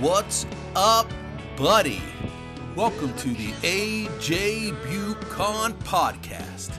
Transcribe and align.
What's 0.00 0.46
up, 0.76 1.10
buddy? 1.58 2.00
Welcome 2.74 3.14
to 3.16 3.28
the 3.28 3.52
AJ 3.60 4.70
Bucon 4.84 5.74
podcast. 5.80 6.70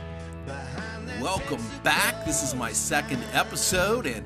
Welcome 1.22 1.62
back. 1.84 2.26
This 2.26 2.42
is 2.42 2.56
my 2.56 2.72
second 2.72 3.24
episode 3.32 4.08
and 4.08 4.26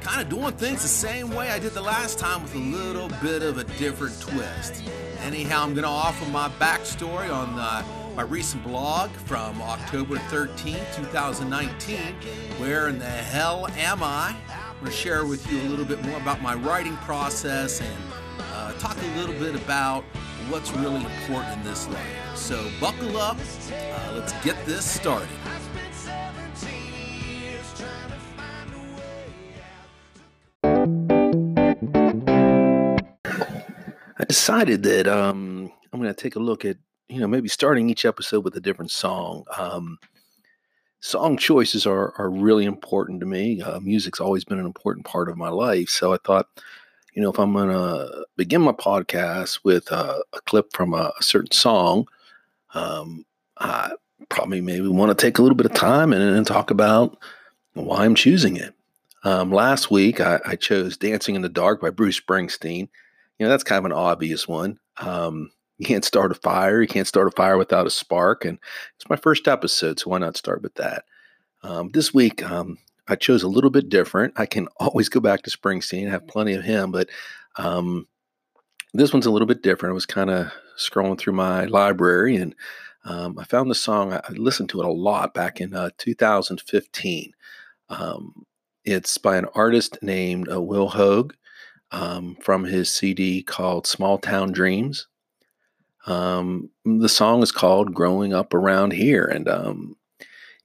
kind 0.00 0.22
of 0.22 0.28
doing 0.28 0.52
things 0.52 0.82
the 0.82 0.86
same 0.86 1.30
way 1.30 1.50
I 1.50 1.58
did 1.58 1.72
the 1.72 1.82
last 1.82 2.20
time 2.20 2.44
with 2.44 2.54
a 2.54 2.58
little 2.58 3.08
bit 3.20 3.42
of 3.42 3.58
a 3.58 3.64
different 3.80 4.20
twist. 4.20 4.84
Anyhow, 5.24 5.64
I'm 5.64 5.74
going 5.74 5.82
to 5.82 5.88
offer 5.88 6.24
my 6.30 6.48
backstory 6.50 7.28
on 7.28 7.58
uh, 7.58 7.82
my 8.14 8.22
recent 8.22 8.62
blog 8.62 9.10
from 9.10 9.60
October 9.60 10.18
13, 10.18 10.76
2019. 10.94 11.98
Where 12.58 12.86
in 12.86 13.00
the 13.00 13.06
hell 13.06 13.66
am 13.76 14.04
I? 14.04 14.36
I'm 14.48 14.74
going 14.78 14.92
to 14.92 14.96
share 14.96 15.26
with 15.26 15.50
you 15.50 15.60
a 15.62 15.66
little 15.68 15.84
bit 15.84 16.00
more 16.04 16.18
about 16.18 16.40
my 16.40 16.54
writing 16.54 16.96
process 16.98 17.80
and 17.80 18.05
talk 18.78 18.96
a 19.00 19.18
little 19.18 19.34
bit 19.34 19.54
about 19.54 20.04
what's 20.48 20.70
really 20.72 21.04
important 21.04 21.56
in 21.58 21.64
this 21.64 21.88
life. 21.88 22.36
So, 22.36 22.70
buckle 22.80 23.16
up. 23.16 23.36
Uh, 23.72 24.12
let's 24.14 24.32
get 24.44 24.56
this 24.66 24.84
started. 24.84 25.28
I 34.18 34.24
decided 34.28 34.82
that 34.84 35.06
um, 35.08 35.72
I'm 35.92 36.00
going 36.00 36.12
to 36.12 36.20
take 36.22 36.36
a 36.36 36.40
look 36.40 36.64
at, 36.64 36.76
you 37.08 37.20
know, 37.20 37.26
maybe 37.26 37.48
starting 37.48 37.90
each 37.90 38.04
episode 38.04 38.44
with 38.44 38.56
a 38.56 38.60
different 38.60 38.90
song. 38.90 39.44
Um, 39.56 39.98
song 41.00 41.36
choices 41.36 41.86
are 41.86 42.14
are 42.18 42.30
really 42.30 42.64
important 42.64 43.20
to 43.20 43.26
me. 43.26 43.60
Uh, 43.60 43.80
music's 43.80 44.20
always 44.20 44.44
been 44.44 44.58
an 44.58 44.66
important 44.66 45.06
part 45.06 45.28
of 45.28 45.36
my 45.36 45.48
life, 45.48 45.88
so 45.88 46.12
I 46.12 46.18
thought, 46.24 46.48
you 47.16 47.22
know, 47.22 47.30
if 47.32 47.40
I'm 47.40 47.54
going 47.54 47.70
to 47.70 48.26
begin 48.36 48.60
my 48.60 48.72
podcast 48.72 49.60
with 49.64 49.90
uh, 49.90 50.18
a 50.34 50.40
clip 50.42 50.74
from 50.74 50.92
a, 50.92 51.12
a 51.18 51.22
certain 51.22 51.50
song, 51.50 52.06
um, 52.74 53.24
I 53.56 53.92
probably 54.28 54.60
maybe 54.60 54.86
want 54.86 55.16
to 55.16 55.20
take 55.20 55.38
a 55.38 55.42
little 55.42 55.56
bit 55.56 55.64
of 55.64 55.72
time 55.72 56.12
and, 56.12 56.22
and 56.22 56.46
talk 56.46 56.70
about 56.70 57.16
why 57.72 58.04
I'm 58.04 58.14
choosing 58.14 58.56
it. 58.56 58.74
Um, 59.24 59.50
last 59.50 59.90
week, 59.90 60.20
I, 60.20 60.40
I, 60.44 60.56
chose 60.56 60.98
"Dancing 60.98 61.34
in 61.34 61.42
the 61.42 61.48
Dark" 61.48 61.80
by 61.80 61.88
Bruce 61.88 62.20
Springsteen. 62.20 62.88
You 63.38 63.46
know, 63.46 63.48
that's 63.48 63.64
kind 63.64 63.78
of 63.78 63.86
an 63.86 63.92
obvious 63.92 64.46
one. 64.46 64.78
Um, 64.98 65.50
you 65.78 65.86
can't 65.86 66.04
start 66.04 66.32
a 66.32 66.34
fire. 66.34 66.82
You 66.82 66.86
can't 66.86 67.08
start 67.08 67.28
a 67.28 67.30
fire 67.32 67.56
without 67.56 67.86
a 67.86 67.90
spark. 67.90 68.44
And 68.44 68.58
it's 68.96 69.08
my 69.08 69.16
first 69.16 69.48
episode, 69.48 69.98
so 69.98 70.10
why 70.10 70.18
not 70.18 70.36
start 70.36 70.62
with 70.62 70.74
that? 70.74 71.04
Um, 71.62 71.90
this 71.92 72.12
week, 72.12 72.48
um, 72.48 72.78
I 73.08 73.16
chose 73.16 73.42
a 73.42 73.48
little 73.48 73.70
bit 73.70 73.88
different. 73.88 74.34
I 74.36 74.46
can 74.46 74.68
always 74.78 75.08
go 75.08 75.20
back 75.20 75.42
to 75.42 75.50
Springsteen, 75.50 76.08
I 76.08 76.10
have 76.10 76.26
plenty 76.26 76.54
of 76.54 76.64
him, 76.64 76.90
but 76.92 77.08
um, 77.56 78.06
this 78.94 79.12
one's 79.12 79.26
a 79.26 79.30
little 79.30 79.46
bit 79.46 79.62
different. 79.62 79.92
I 79.92 79.94
was 79.94 80.06
kind 80.06 80.30
of 80.30 80.50
scrolling 80.78 81.18
through 81.18 81.34
my 81.34 81.64
library 81.66 82.36
and 82.36 82.54
um, 83.04 83.38
I 83.38 83.44
found 83.44 83.70
the 83.70 83.74
song. 83.74 84.12
I 84.12 84.20
listened 84.30 84.68
to 84.70 84.80
it 84.80 84.86
a 84.86 84.90
lot 84.90 85.32
back 85.32 85.60
in 85.60 85.74
uh, 85.74 85.90
2015. 85.98 87.32
Um, 87.88 88.44
it's 88.84 89.16
by 89.16 89.36
an 89.36 89.46
artist 89.54 89.98
named 90.02 90.50
uh, 90.50 90.60
Will 90.60 90.88
Hoge 90.88 91.32
um, 91.92 92.36
from 92.40 92.64
his 92.64 92.90
CD 92.90 93.42
called 93.42 93.86
Small 93.86 94.18
Town 94.18 94.50
Dreams. 94.50 95.06
Um, 96.06 96.70
the 96.84 97.08
song 97.08 97.42
is 97.42 97.52
called 97.52 97.94
Growing 97.94 98.32
Up 98.32 98.54
Around 98.54 98.92
Here. 98.92 99.24
And 99.24 99.48
um, 99.48 99.96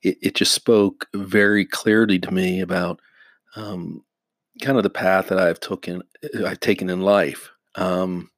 it, 0.04 0.18
it, 0.22 0.36
just 0.36 0.54
spoke 0.54 1.08
very 1.14 1.66
clearly 1.66 2.20
to 2.20 2.32
me 2.32 2.62
about 2.62 3.00
um, 3.56 4.04
kind 4.62 4.78
of 4.78 4.84
the 4.84 4.90
path 4.90 5.28
that 5.28 5.40
I've 5.40 5.60
taken, 5.60 6.02
I've 6.46 6.60
taken 6.60 6.90
in 6.90 7.02
life. 7.02 7.50
Um, 7.76 8.30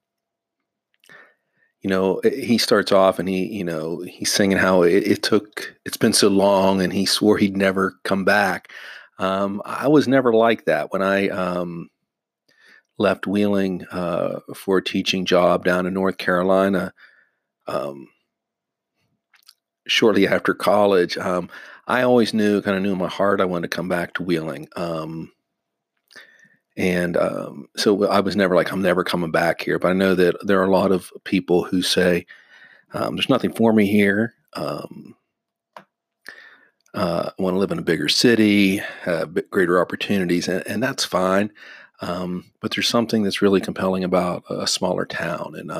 you 1.81 1.90
know, 1.90 2.18
eh, 2.19 2.46
he 2.46 2.57
starts 2.57 2.91
off 2.91 3.19
and 3.19 3.28
he, 3.28 3.46
you 3.46 3.63
know, 3.63 4.01
he's 4.01 4.31
singing 4.31 4.57
how 4.57 4.84
it, 4.84 5.07
it 5.07 5.24
took, 5.24 5.75
it's 5.85 5.97
been 5.97 6.13
so 6.13 6.29
long 6.29 6.81
and 6.81 6.94
he 6.94 7.06
swore 7.06 7.38
he'd 7.38 7.57
never 7.57 7.95
come 8.03 8.25
back. 8.25 8.72
Um, 9.19 9.62
I 9.66 9.88
was 9.88 10.07
never 10.07 10.34
like 10.34 10.66
that 10.66 10.91
when 10.91 11.01
I, 11.01 11.30
um, 11.30 11.90
left 12.97 13.28
Wheeling 13.28 13.85
uh, 13.91 14.40
for 14.56 14.78
a 14.78 14.84
teaching 14.84 15.25
job 15.25 15.66
down 15.66 15.85
in 15.85 15.94
North 15.94 16.18
Carolina. 16.18 16.94
Um, 17.68 18.07
shortly 19.88 20.27
after 20.27 20.53
college, 20.53 21.17
um, 21.17 21.49
I 21.88 22.03
always 22.03 22.33
knew, 22.33 22.61
kind 22.61 22.77
of 22.77 22.83
knew 22.83 22.94
in 22.94 22.97
my 22.97 23.09
heart, 23.09 23.41
I 23.41 23.45
wanted 23.45 23.69
to 23.69 23.75
come 23.75 23.89
back 23.89 24.13
to 24.13 24.23
Wheeling. 24.23 24.67
Um, 24.75 25.31
and 26.77 27.17
um, 27.17 27.67
so 27.75 28.07
I 28.07 28.21
was 28.21 28.35
never 28.35 28.55
like, 28.55 28.71
I'm 28.71 28.81
never 28.81 29.03
coming 29.03 29.31
back 29.31 29.61
here. 29.61 29.77
But 29.77 29.89
I 29.89 29.94
know 29.94 30.16
that 30.16 30.35
there 30.41 30.59
are 30.59 30.66
a 30.66 30.71
lot 30.71 30.91
of 30.91 31.11
people 31.23 31.63
who 31.63 31.81
say, 31.81 32.25
um, 32.94 33.16
there's 33.16 33.29
nothing 33.29 33.53
for 33.53 33.73
me 33.73 33.85
here. 33.85 34.33
Um, 34.53 35.16
uh, 36.94 37.31
I 37.38 37.41
want 37.41 37.55
to 37.55 37.59
live 37.59 37.71
in 37.71 37.79
a 37.79 37.83
bigger 37.83 38.07
city, 38.07 38.77
have 39.01 39.50
greater 39.50 39.81
opportunities, 39.81 40.47
and, 40.47 40.65
and 40.67 40.81
that's 40.81 41.03
fine. 41.03 41.51
Um, 42.01 42.51
but 42.59 42.71
there's 42.71 42.88
something 42.88 43.23
that's 43.23 43.41
really 43.41 43.61
compelling 43.61 44.03
about 44.03 44.44
a 44.50 44.67
smaller 44.67 45.05
town. 45.05 45.55
And 45.55 45.71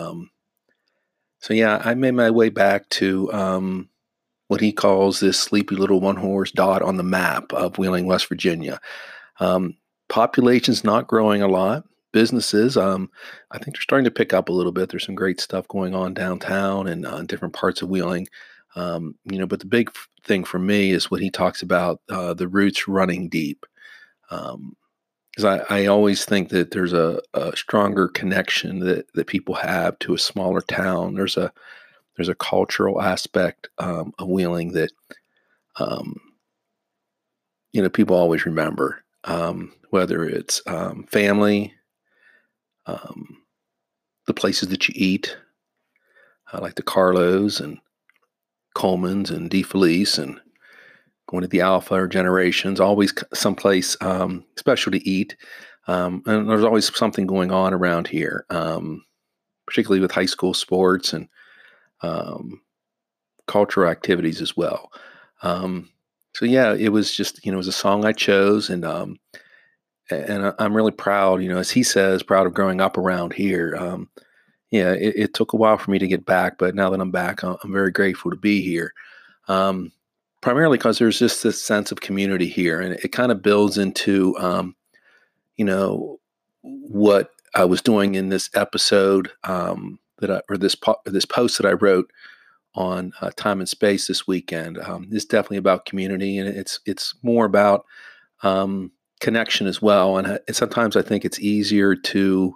so, 1.40 1.54
yeah, 1.54 1.82
I 1.84 1.94
made 1.94 2.12
my 2.12 2.32
way 2.32 2.50
back 2.50 2.90
to 2.90 3.32
what 4.48 4.62
he 4.62 4.72
calls 4.72 5.20
this 5.20 5.40
sleepy 5.40 5.76
little 5.76 6.02
one 6.02 6.18
horse 6.18 6.52
dot 6.52 6.82
on 6.82 6.98
the 6.98 7.04
map 7.04 7.52
of 7.54 7.78
Wheeling, 7.78 8.06
West 8.06 8.28
Virginia. 8.28 8.80
Um, 9.40 9.76
population's 10.10 10.84
not 10.84 11.08
growing 11.08 11.42
a 11.42 11.48
lot. 11.48 11.84
Businesses, 12.12 12.78
um, 12.78 13.10
I 13.50 13.58
think 13.58 13.76
they're 13.76 13.82
starting 13.82 14.06
to 14.06 14.12
pick 14.12 14.34
up 14.34 14.48
a 14.48 14.54
little 14.54 14.72
bit. 14.72 14.90
There's 14.90 15.06
some 15.06 15.16
great 15.16 15.42
stuff 15.42 15.68
going 15.68 15.96
on 15.96 16.14
downtown 16.14 16.88
and 16.88 17.08
uh, 17.08 17.24
different 17.24 17.56
parts 17.56 17.82
of 17.82 17.90
Wheeling. 17.90 18.28
Um, 18.76 19.16
you 19.26 19.40
know, 19.40 19.48
but 19.48 19.60
the 19.60 19.66
big 19.66 19.92
thing 20.24 20.44
for 20.44 20.60
me 20.60 20.92
is 20.92 21.10
what 21.10 21.22
he 21.22 21.32
talks 21.32 21.64
about 21.64 22.02
uh, 22.10 22.36
the 22.36 22.48
roots 22.48 22.88
running 22.88 23.30
deep. 23.30 23.66
Um, 24.30 24.76
because 25.36 25.66
I, 25.70 25.82
I 25.82 25.86
always 25.88 26.26
think 26.26 26.50
that 26.50 26.72
there's 26.72 26.94
a, 26.94 27.20
a, 27.34 27.56
stronger 27.58 28.08
connection 28.08 28.80
that, 28.82 29.12
that 29.14 29.26
people 29.26 29.56
have 29.56 29.98
to 30.00 30.14
a 30.14 30.20
smaller 30.20 30.62
town. 30.62 31.16
There's 31.16 31.38
a 31.38 31.52
there's 32.16 32.30
a 32.30 32.36
cultural 32.36 33.02
aspect 33.02 33.70
um, 33.78 34.14
of 34.20 34.28
Wheeling 34.28 34.74
that 34.74 34.92
um, 35.80 36.20
you 37.72 37.82
know 37.82 37.90
people 37.90 38.16
always 38.16 38.46
remember, 38.46 39.04
um, 39.24 39.74
whether 39.90 40.24
it's 40.24 40.62
um, 40.68 41.06
family, 41.06 41.74
um, 42.86 43.38
the 44.28 44.34
places 44.34 44.70
that 44.70 44.88
you 44.88 44.94
eat, 44.96 45.36
uh, 46.52 46.60
like 46.62 46.76
the 46.76 46.84
Carlos 46.84 47.60
and 47.60 47.80
Coleman's 48.76 49.32
and 49.32 49.50
DeFelice 49.50 50.20
and 50.20 50.40
going 51.28 51.42
to 51.42 51.48
the 51.48 51.62
Alpha 51.62 51.96
or 51.96 52.08
Generations, 52.08 52.80
always 52.80 53.14
someplace 53.34 53.98
um, 54.02 54.46
special 54.58 54.92
to 54.92 55.10
eat. 55.10 55.36
And 55.88 56.24
there's 56.26 56.64
always 56.64 56.96
something 56.96 57.26
going 57.26 57.52
on 57.52 57.74
around 57.74 58.08
here, 58.08 58.46
particularly 59.66 60.00
with 60.00 60.12
high 60.12 60.26
school 60.26 60.54
sports 60.54 61.12
and 61.12 61.28
um, 62.04 62.62
cultural 63.48 63.90
activities 63.90 64.42
as 64.42 64.56
well. 64.56 64.92
Um, 65.42 65.90
so 66.36 66.46
yeah, 66.46 66.74
it 66.74 66.90
was 66.90 67.16
just 67.16 67.46
you 67.46 67.52
know 67.52 67.58
it 67.58 67.66
was 67.66 67.68
a 67.68 67.72
song 67.72 68.06
I 68.06 68.12
chose, 68.12 68.70
and 68.70 68.86
um, 68.86 69.20
and 70.10 70.54
I'm 70.60 70.76
really 70.76 70.92
proud. 70.92 71.42
You 71.42 71.50
know, 71.50 71.58
as 71.58 71.72
he 71.72 71.84
says, 71.84 72.24
proud 72.24 72.48
of 72.48 72.54
growing 72.54 72.82
up 72.82 72.98
around 72.98 73.34
here. 73.34 73.76
Um, 73.78 74.10
yeah, 74.72 74.94
it, 74.94 75.14
it, 75.16 75.34
took 75.36 75.54
a 75.54 75.56
while 75.56 75.78
for 75.78 75.92
me 75.92 76.00
to 76.00 76.08
get 76.08 76.26
back, 76.26 76.58
but 76.58 76.74
now 76.74 76.90
that 76.90 77.00
I'm 77.00 77.12
back, 77.12 77.44
I'm 77.44 77.72
very 77.72 77.92
grateful 77.92 78.32
to 78.32 78.38
be 78.38 78.60
here. 78.64 78.92
Um, 79.48 79.92
primarily 80.42 80.80
because 80.80 80.98
there's 80.98 81.20
just 81.20 81.44
this 81.44 81.64
sense 81.64 81.92
of 81.92 82.02
community 82.02 82.48
here, 82.48 82.82
and 82.82 82.96
it 82.96 83.12
kind 83.12 83.32
of 83.32 83.44
builds 83.44 83.78
into, 83.78 84.36
um, 84.40 84.76
you 85.58 85.66
know, 85.66 86.20
what 86.62 87.30
I 87.54 87.66
was 87.66 87.84
doing 87.84 88.16
in 88.16 88.30
this 88.30 88.50
episode 88.56 89.30
um, 89.44 90.00
that 90.20 90.32
I, 90.32 90.42
or 90.50 90.58
this 90.58 90.76
po- 90.76 91.02
this 91.06 91.26
post 91.26 91.58
that 91.58 91.68
I 91.68 91.74
wrote 91.74 92.12
on 92.76 93.14
uh, 93.22 93.30
time 93.36 93.60
and 93.60 93.70
space 93.70 94.08
this 94.08 94.28
weekend. 94.28 94.78
Um, 94.80 95.08
is 95.12 95.26
definitely 95.26 95.58
about 95.58 95.86
community, 95.86 96.38
and 96.38 96.48
it's 96.48 96.80
it's 96.86 97.16
more 97.22 97.46
about 97.46 97.86
um, 98.42 98.92
connection 99.20 99.68
as 99.68 99.82
well. 99.82 100.18
And, 100.18 100.28
and, 100.28 100.56
sometimes 100.56 100.96
I 100.96 101.02
think 101.02 101.24
it's 101.24 101.40
easier 101.40 101.96
to 101.96 102.56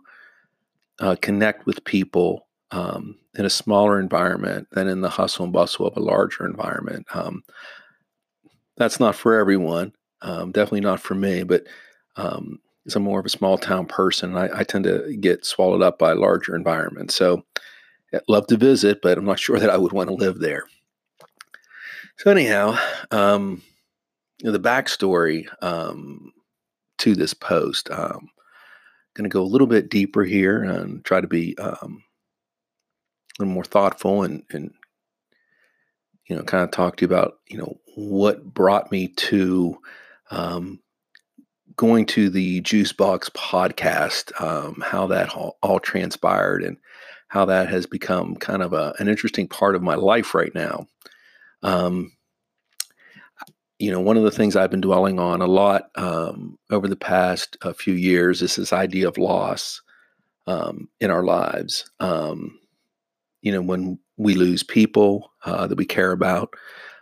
uh, 0.99 1.15
connect 1.21 1.65
with 1.65 1.83
people 1.85 2.47
um, 2.71 3.17
in 3.35 3.45
a 3.45 3.49
smaller 3.49 3.99
environment 3.99 4.67
than 4.71 4.87
in 4.87 5.01
the 5.01 5.09
hustle 5.09 5.45
and 5.45 5.53
bustle 5.53 5.87
of 5.87 5.95
a 5.95 6.01
larger 6.01 6.45
environment. 6.45 7.05
Um, 7.13 7.43
that's 8.75 8.99
not 8.99 9.15
for 9.15 9.39
everyone. 9.39 9.93
Um, 10.21 10.51
definitely 10.51 10.81
not 10.81 10.99
for 10.99 11.15
me, 11.15 11.43
but 11.43 11.63
I'm 12.95 13.03
more 13.03 13.19
of 13.19 13.25
a 13.25 13.29
small 13.29 13.57
town 13.57 13.85
person, 13.85 14.37
I, 14.37 14.59
I, 14.59 14.63
tend 14.63 14.85
to 14.85 15.15
get 15.17 15.45
swallowed 15.45 15.81
up 15.81 15.99
by 15.99 16.13
larger 16.13 16.55
environments. 16.55 17.15
So 17.15 17.43
I'd 18.13 18.21
love 18.29 18.47
to 18.47 18.57
visit, 18.57 19.01
but 19.01 19.17
I'm 19.17 19.25
not 19.25 19.39
sure 19.41 19.59
that 19.59 19.69
I 19.69 19.77
would 19.77 19.91
want 19.91 20.09
to 20.09 20.15
live 20.15 20.39
there. 20.39 20.63
So 22.17 22.31
anyhow, 22.31 22.77
um, 23.11 23.61
you 24.39 24.45
know, 24.45 24.51
the 24.51 24.59
backstory 24.59 25.47
um, 25.61 26.31
to 26.99 27.15
this 27.15 27.33
post, 27.33 27.91
um, 27.91 28.29
going 29.13 29.29
to 29.29 29.33
go 29.33 29.41
a 29.41 29.43
little 29.43 29.67
bit 29.67 29.89
deeper 29.89 30.23
here 30.23 30.63
and 30.63 31.03
try 31.03 31.19
to 31.19 31.27
be 31.27 31.57
um, 31.57 32.03
a 33.37 33.43
little 33.43 33.53
more 33.53 33.63
thoughtful 33.63 34.23
and, 34.23 34.43
and 34.51 34.71
you 36.27 36.35
know, 36.35 36.43
kind 36.43 36.63
of 36.63 36.71
talk 36.71 36.97
to 36.97 37.01
you 37.01 37.07
about, 37.07 37.39
you 37.47 37.57
know, 37.57 37.77
what 37.95 38.53
brought 38.53 38.91
me 38.91 39.07
to 39.07 39.77
um, 40.29 40.79
going 41.77 42.07
to 42.07 42.29
the 42.29 42.59
Juice 42.61 42.91
Box 42.91 43.29
podcast, 43.29 44.39
um, 44.41 44.81
how 44.83 45.07
that 45.07 45.29
all, 45.35 45.57
all, 45.61 45.79
transpired, 45.79 46.63
and 46.63 46.75
how 47.27 47.45
that 47.45 47.69
has 47.69 47.85
become 47.85 48.35
kind 48.35 48.63
of 48.63 48.73
a, 48.73 48.93
an 48.99 49.07
interesting 49.07 49.47
part 49.47 49.75
of 49.75 49.83
my 49.83 49.95
life 49.95 50.33
right 50.33 50.53
now. 50.55 50.87
Um, 51.61 52.11
you 53.79 53.91
know, 53.91 53.99
one 53.99 54.17
of 54.17 54.23
the 54.23 54.31
things 54.31 54.55
I've 54.55 54.71
been 54.71 54.81
dwelling 54.81 55.19
on 55.19 55.39
a 55.41 55.45
lot 55.45 55.91
um, 55.95 56.57
over 56.71 56.87
the 56.87 56.95
past 56.95 57.57
uh, 57.61 57.73
few 57.73 57.93
years 57.93 58.41
is 58.41 58.55
this 58.55 58.73
idea 58.73 59.07
of 59.07 59.19
loss 59.19 59.81
um, 60.47 60.89
in 60.99 61.11
our 61.11 61.23
lives. 61.23 61.89
Um, 61.99 62.59
you 63.43 63.51
know, 63.51 63.61
when 63.61 63.99
we 64.17 64.33
lose 64.33 64.63
people 64.63 65.31
uh, 65.45 65.67
that 65.67 65.77
we 65.77 65.85
care 65.85 66.11
about, 66.11 66.55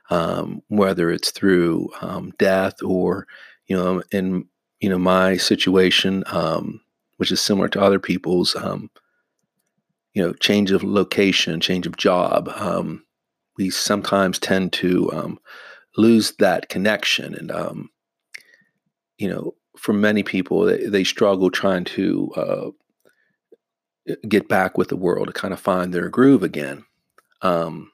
um, 0.09 0.61
whether 0.67 1.09
it's 1.09 1.31
through 1.31 1.89
death 2.37 2.75
or, 2.83 3.25
you 3.67 3.77
know, 3.77 4.03
in 4.11 4.45
you 4.79 4.89
know 4.89 4.97
my 4.97 5.37
situation, 5.37 6.23
um, 6.27 6.81
which 7.17 7.31
is 7.31 7.41
similar 7.41 7.67
to 7.69 7.81
other 7.81 7.99
people's, 7.99 8.55
you 10.13 10.23
know, 10.23 10.33
change 10.33 10.71
of 10.71 10.83
location, 10.83 11.59
change 11.59 11.87
of 11.87 11.97
job. 11.97 12.49
we 13.57 13.69
sometimes 13.69 14.37
tend 14.39 14.73
to 14.73 15.39
lose 15.97 16.33
that 16.39 16.69
connection. 16.69 17.35
And, 17.35 17.51
um, 17.51 17.89
you 19.17 19.29
know, 19.29 19.55
for 19.77 19.93
many 19.93 20.23
people, 20.23 20.65
they, 20.65 20.85
they 20.85 21.03
struggle 21.03 21.49
trying 21.49 21.83
to 21.85 22.31
uh, 22.35 24.13
get 24.27 24.47
back 24.47 24.77
with 24.77 24.89
the 24.89 24.95
world 24.95 25.27
to 25.27 25.33
kind 25.33 25.53
of 25.53 25.59
find 25.59 25.93
their 25.93 26.09
groove 26.09 26.43
again. 26.43 26.85
Um, 27.41 27.91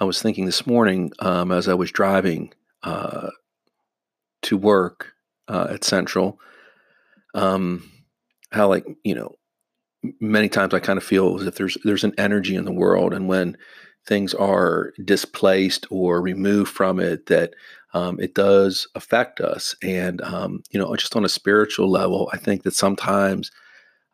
I 0.00 0.04
was 0.04 0.20
thinking 0.20 0.46
this 0.46 0.66
morning 0.66 1.12
um, 1.20 1.52
as 1.52 1.68
I 1.68 1.74
was 1.74 1.90
driving 1.90 2.52
uh, 2.82 3.30
to 4.42 4.56
work 4.56 5.13
uh, 5.48 5.68
at 5.70 5.84
Central, 5.84 6.38
um, 7.34 7.90
how 8.50 8.68
like 8.68 8.86
you 9.04 9.14
know, 9.14 9.34
many 10.20 10.48
times 10.48 10.74
I 10.74 10.80
kind 10.80 10.96
of 10.96 11.04
feel 11.04 11.40
as 11.40 11.46
if 11.46 11.56
there's 11.56 11.76
there's 11.84 12.04
an 12.04 12.14
energy 12.18 12.56
in 12.56 12.64
the 12.64 12.72
world, 12.72 13.12
and 13.12 13.28
when 13.28 13.56
things 14.06 14.34
are 14.34 14.92
displaced 15.04 15.86
or 15.90 16.20
removed 16.20 16.70
from 16.70 17.00
it 17.00 17.26
that 17.26 17.54
um, 17.94 18.18
it 18.20 18.34
does 18.34 18.88
affect 18.94 19.40
us 19.40 19.74
and 19.82 20.20
um, 20.22 20.62
you 20.70 20.78
know 20.78 20.94
just 20.96 21.16
on 21.16 21.24
a 21.24 21.28
spiritual 21.28 21.90
level 21.90 22.28
i 22.32 22.36
think 22.36 22.62
that 22.62 22.74
sometimes 22.74 23.50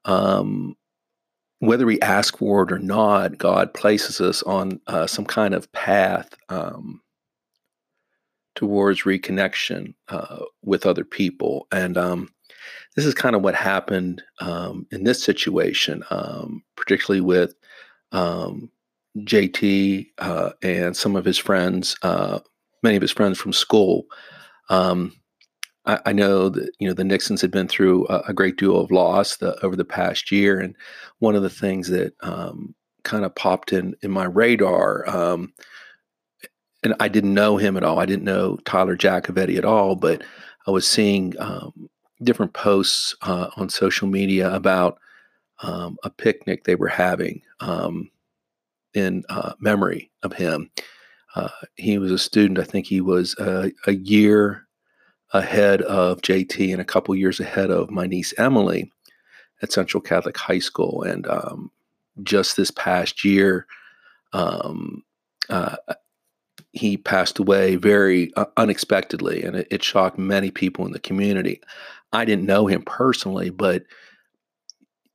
um, 0.05 0.77
whether 1.59 1.87
we 1.87 2.01
ask 2.01 2.39
for 2.39 2.63
it 2.63 2.73
or 2.73 2.79
not 2.79 3.39
god 3.39 3.75
places 3.75 4.21
us 4.21 4.43
on 4.45 4.81
uh, 4.87 5.07
some 5.07 5.25
kind 5.25 5.55
of 5.55 5.71
path 5.73 6.31
um, 6.49 7.01
towards 8.61 9.05
reconnection 9.05 9.95
uh, 10.09 10.45
with 10.63 10.85
other 10.85 11.05
people 11.05 11.67
and 11.73 11.97
um, 11.97 12.29
this 12.95 13.07
is 13.07 13.15
kind 13.15 13.35
of 13.35 13.43
what 13.43 13.55
happened 13.55 14.23
um, 14.41 14.87
in 14.91 15.05
this 15.05 15.23
situation 15.23 16.03
particularly 16.77 17.23
with 17.23 17.55
um, 18.13 18.71
JT 19.19 20.07
uh, 20.19 20.51
and 20.63 20.97
some 20.97 21.17
of 21.17 21.25
his 21.25 21.39
friends, 21.39 21.97
uh, 22.03 22.41
many 22.83 22.97
of 22.97 23.03
his 23.03 23.13
friends 23.13 23.39
from 23.39 23.53
school. 23.53 24.05
Um, 24.69 25.13
I, 25.87 25.99
I, 26.07 26.13
know 26.13 26.49
that 26.49 26.71
you 26.79 26.87
know 26.87 26.95
the 26.95 27.05
Nixons 27.05 27.41
had 27.41 27.51
been 27.51 27.67
through 27.67 28.07
a, 28.09 28.23
a 28.29 28.35
great 28.35 28.57
deal 28.57 28.79
of 28.79 28.91
loss 28.91 29.37
the, 29.37 29.59
over 29.65 29.75
the 29.75 29.85
past 29.85 30.31
year, 30.31 30.61
and 30.61 30.77
one 31.19 31.35
of 31.35 31.43
the 31.43 31.51
things 31.51 31.89
that 31.89 32.15
um, 32.21 32.75
kind 33.03 33.25
of 33.25 33.35
popped 33.35 33.73
in 33.73 33.97
in 34.03 34.11
my 34.11 34.25
radar, 34.25 35.09
um, 35.09 35.53
and 36.83 36.95
I 37.01 37.09
didn't 37.09 37.35
know 37.35 37.57
him 37.57 37.77
at 37.77 37.85
all. 37.85 37.99
I 37.99 38.07
didn't 38.07 38.25
know 38.25 38.57
Tyler 38.65 38.97
Jacovetti 38.97 39.59
at 39.59 39.65
all, 39.65 39.97
but 39.97 40.23
I 40.67 40.71
was 40.71 40.87
seeing 40.87 41.35
um, 41.39 41.89
different 42.23 42.53
posts 42.53 43.15
uh, 43.23 43.51
on 43.57 43.69
social 43.69 44.09
media 44.09 44.53
about 44.55 44.99
um, 45.63 45.99
a 46.05 46.11
picnic 46.11 46.65
they 46.65 46.75
were 46.75 46.89
having. 46.89 47.43
Um, 47.61 48.11
in 48.95 49.25
uh, 49.29 49.53
memory 49.59 50.11
of 50.23 50.33
him. 50.33 50.71
Uh, 51.35 51.49
he 51.77 51.99
was 51.99 52.11
a 52.11 52.19
student. 52.19 52.59
I 52.59 52.65
think 52.65 52.87
he 52.87 53.01
was 53.01 53.37
a, 53.39 53.73
a, 53.87 53.93
year 53.93 54.67
ahead 55.33 55.83
of 55.83 56.21
JT 56.23 56.73
and 56.73 56.81
a 56.81 56.85
couple 56.85 57.15
years 57.15 57.39
ahead 57.39 57.71
of 57.71 57.91
my 57.91 58.07
niece 58.07 58.35
Emily 58.37 58.91
at 59.63 59.71
Central 59.71 60.01
Catholic 60.01 60.37
High 60.37 60.59
School. 60.59 61.03
And 61.03 61.27
um, 61.29 61.71
just 62.25 62.57
this 62.57 62.73
past 62.73 63.25
year, 63.25 63.67
um, 64.33 65.05
uh, 65.49 65.77
he 66.73 66.97
passed 66.97 67.39
away 67.39 67.77
very 67.77 68.33
uh, 68.37 68.47
unexpectedly, 68.57 69.43
and 69.43 69.57
it, 69.57 69.69
it 69.71 69.83
shocked 69.83 70.19
many 70.19 70.51
people 70.51 70.87
in 70.87 70.93
the 70.93 71.01
community. 71.01 71.61
I 72.13 72.25
didn't 72.25 72.47
know 72.47 72.67
him 72.67 72.83
personally, 72.83 73.51
but 73.51 73.85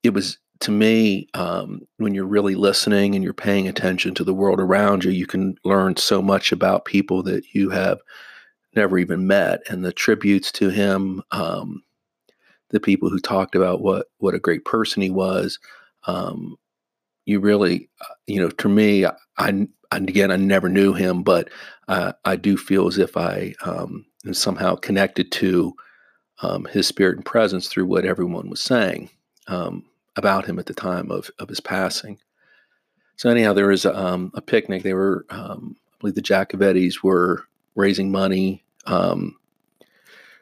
it 0.03 0.13
was 0.13 0.37
to 0.61 0.71
me, 0.71 1.27
um, 1.33 1.81
when 1.97 2.13
you're 2.13 2.25
really 2.25 2.55
listening 2.55 3.13
and 3.13 3.23
you're 3.23 3.33
paying 3.33 3.67
attention 3.67 4.13
to 4.15 4.23
the 4.23 4.33
world 4.33 4.59
around 4.59 5.03
you, 5.03 5.11
you 5.11 5.27
can 5.27 5.55
learn 5.65 5.97
so 5.97 6.21
much 6.21 6.51
about 6.51 6.85
people 6.85 7.21
that 7.23 7.43
you 7.53 7.69
have 7.69 7.99
never 8.75 8.97
even 8.97 9.27
met. 9.27 9.61
And 9.69 9.83
the 9.83 9.91
tributes 9.91 10.51
to 10.53 10.69
him, 10.69 11.21
um, 11.31 11.83
the 12.69 12.79
people 12.79 13.09
who 13.09 13.19
talked 13.19 13.55
about 13.55 13.81
what 13.81 14.07
what 14.19 14.33
a 14.33 14.39
great 14.39 14.65
person 14.65 15.01
he 15.01 15.09
was, 15.09 15.59
um, 16.07 16.55
you 17.25 17.39
really, 17.39 17.89
uh, 18.01 18.13
you 18.27 18.39
know, 18.39 18.49
to 18.49 18.69
me, 18.69 19.05
I, 19.05 19.13
I 19.37 19.67
again, 19.91 20.31
I 20.31 20.35
never 20.35 20.69
knew 20.69 20.93
him, 20.93 21.23
but 21.23 21.49
uh, 21.87 22.13
I 22.23 22.35
do 22.35 22.57
feel 22.57 22.87
as 22.87 22.97
if 22.97 23.17
I 23.17 23.53
um, 23.63 24.05
am 24.25 24.33
somehow 24.33 24.75
connected 24.75 25.31
to 25.33 25.73
um, 26.41 26.65
his 26.65 26.87
spirit 26.87 27.15
and 27.15 27.25
presence 27.25 27.67
through 27.67 27.85
what 27.85 28.05
everyone 28.05 28.49
was 28.49 28.61
saying. 28.61 29.09
Um, 29.47 29.85
about 30.15 30.45
him 30.45 30.59
at 30.59 30.65
the 30.65 30.73
time 30.73 31.11
of, 31.11 31.29
of 31.39 31.49
his 31.49 31.59
passing. 31.59 32.17
So 33.17 33.29
anyhow, 33.29 33.53
there 33.53 33.67
was 33.67 33.85
um, 33.85 34.31
a 34.33 34.41
picnic. 34.41 34.83
They 34.83 34.93
were, 34.93 35.25
um, 35.29 35.75
I 35.93 35.95
believe, 35.99 36.15
the 36.15 36.21
Jacovettis 36.21 37.03
were 37.03 37.43
raising 37.75 38.11
money 38.11 38.63
um, 38.85 39.35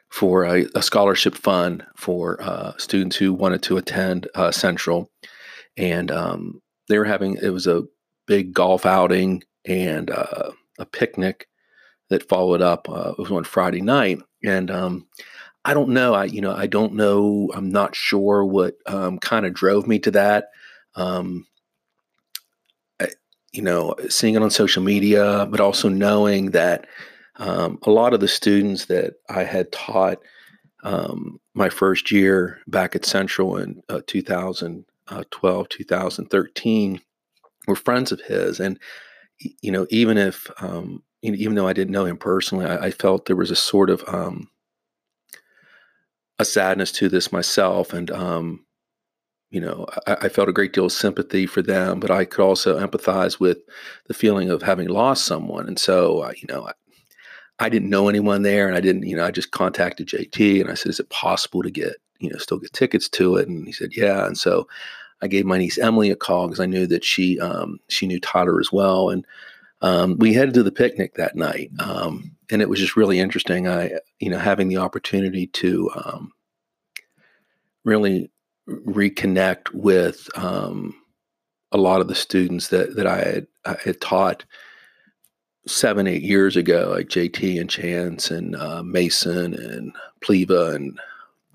for 0.08 0.44
a, 0.44 0.66
a, 0.74 0.82
scholarship 0.82 1.34
fund 1.34 1.84
for 1.96 2.40
uh, 2.42 2.72
students 2.76 3.16
who 3.16 3.32
wanted 3.32 3.62
to 3.64 3.76
attend 3.76 4.28
uh, 4.34 4.50
Central, 4.50 5.10
and 5.76 6.10
they 6.88 6.98
were 6.98 7.04
having 7.04 7.38
it 7.42 7.48
was 7.48 7.66
a 7.66 7.84
big 8.26 8.52
golf 8.52 8.86
outing 8.86 9.42
and 9.64 10.10
uh, 10.10 10.50
a 10.78 10.86
picnic 10.86 11.48
that 12.08 12.28
followed 12.28 12.62
up. 12.62 12.88
Uh, 12.88 13.10
it 13.10 13.18
was 13.18 13.30
on 13.30 13.44
Friday 13.44 13.80
night, 13.80 14.20
and 14.42 14.70
um, 14.70 15.06
I 15.64 15.74
don't 15.74 15.90
know. 15.90 16.14
I 16.14 16.24
you 16.24 16.40
know 16.40 16.54
I 16.54 16.66
don't 16.66 16.94
know. 16.94 17.50
I'm 17.54 17.70
not 17.70 17.94
sure 17.94 18.44
what 18.44 18.76
um, 18.86 19.18
kind 19.18 19.46
of 19.46 19.54
drove 19.54 19.86
me 19.86 19.98
to 20.00 20.10
that. 20.12 20.50
Um, 20.96 21.46
I, 23.00 23.08
you 23.52 23.62
know, 23.62 23.94
seeing 24.08 24.34
it 24.34 24.42
on 24.42 24.50
social 24.50 24.82
media, 24.82 25.46
but 25.50 25.60
also 25.60 25.88
knowing 25.88 26.50
that 26.50 26.86
um, 27.36 27.78
a 27.82 27.90
lot 27.90 28.14
of 28.14 28.20
the 28.20 28.28
students 28.28 28.86
that 28.86 29.14
I 29.28 29.44
had 29.44 29.72
taught 29.72 30.18
um, 30.84 31.40
my 31.54 31.68
first 31.68 32.10
year 32.10 32.60
back 32.66 32.94
at 32.94 33.04
Central 33.04 33.56
in 33.56 33.82
uh, 33.88 34.02
2012, 34.06 35.68
2013 35.68 37.00
were 37.66 37.76
friends 37.76 38.12
of 38.12 38.20
his, 38.20 38.60
and 38.60 38.78
you 39.38 39.70
know, 39.70 39.86
even 39.90 40.18
if 40.18 40.50
um, 40.62 41.02
even 41.22 41.54
though 41.54 41.68
I 41.68 41.72
didn't 41.72 41.92
know 41.92 42.04
him 42.04 42.16
personally, 42.16 42.66
I, 42.66 42.86
I 42.86 42.90
felt 42.90 43.26
there 43.26 43.36
was 43.36 43.50
a 43.50 43.56
sort 43.56 43.90
of 43.90 44.04
um, 44.06 44.48
a 46.38 46.44
sadness 46.44 46.92
to 46.92 47.08
this 47.08 47.32
myself, 47.32 47.92
and 47.92 48.10
um, 48.10 48.64
you 49.50 49.60
know, 49.60 49.86
I, 50.06 50.16
I, 50.22 50.28
felt 50.28 50.48
a 50.48 50.52
great 50.52 50.72
deal 50.72 50.86
of 50.86 50.92
sympathy 50.92 51.46
for 51.46 51.62
them, 51.62 52.00
but 52.00 52.10
I 52.10 52.24
could 52.24 52.42
also 52.42 52.78
empathize 52.84 53.38
with 53.38 53.58
the 54.06 54.14
feeling 54.14 54.50
of 54.50 54.62
having 54.62 54.88
lost 54.88 55.26
someone. 55.26 55.68
And 55.68 55.78
so, 55.78 56.22
uh, 56.22 56.32
you 56.36 56.46
know, 56.48 56.66
I, 56.66 56.72
I, 57.60 57.68
didn't 57.68 57.88
know 57.88 58.08
anyone 58.08 58.42
there, 58.42 58.66
and 58.66 58.76
I 58.76 58.80
didn't, 58.80 59.04
you 59.04 59.16
know, 59.16 59.24
I 59.24 59.30
just 59.30 59.52
contacted 59.52 60.08
JT 60.08 60.60
and 60.60 60.70
I 60.70 60.74
said, 60.74 60.90
"Is 60.90 61.00
it 61.00 61.08
possible 61.10 61.62
to 61.62 61.70
get, 61.70 61.94
you 62.18 62.30
know, 62.30 62.38
still 62.38 62.58
get 62.58 62.72
tickets 62.72 63.08
to 63.10 63.36
it?" 63.36 63.48
And 63.48 63.64
he 63.64 63.72
said, 63.72 63.90
"Yeah." 63.96 64.26
And 64.26 64.36
so, 64.36 64.66
I 65.22 65.28
gave 65.28 65.46
my 65.46 65.58
niece 65.58 65.78
Emily 65.78 66.10
a 66.10 66.16
call 66.16 66.46
because 66.46 66.60
I 66.60 66.66
knew 66.66 66.86
that 66.86 67.04
she 67.04 67.40
um, 67.40 67.80
she 67.88 68.06
knew 68.06 68.20
Tyler 68.20 68.60
as 68.60 68.72
well, 68.72 69.10
and 69.10 69.26
um, 69.80 70.16
we 70.18 70.32
headed 70.32 70.54
to 70.54 70.62
the 70.62 70.72
picnic 70.72 71.14
that 71.14 71.36
night. 71.36 71.70
Um, 71.78 72.34
and 72.50 72.62
it 72.62 72.68
was 72.68 72.80
just 72.80 72.96
really 72.96 73.18
interesting. 73.18 73.68
I, 73.68 73.92
you 74.18 74.30
know, 74.30 74.38
having 74.38 74.68
the 74.68 74.78
opportunity 74.78 75.46
to 75.48 75.90
um, 75.94 76.32
really 77.84 78.30
reconnect 78.68 79.72
with 79.72 80.28
um, 80.36 80.94
a 81.72 81.76
lot 81.76 82.00
of 82.00 82.08
the 82.08 82.14
students 82.14 82.68
that 82.68 82.96
that 82.96 83.06
I 83.06 83.18
had, 83.18 83.46
I 83.64 83.76
had 83.84 84.00
taught 84.00 84.44
seven, 85.66 86.06
eight 86.06 86.22
years 86.22 86.56
ago, 86.56 86.92
like 86.94 87.08
JT 87.08 87.60
and 87.60 87.68
Chance 87.68 88.30
and 88.30 88.56
uh, 88.56 88.82
Mason 88.82 89.54
and 89.54 89.92
Pleva, 90.22 90.74
and 90.74 90.98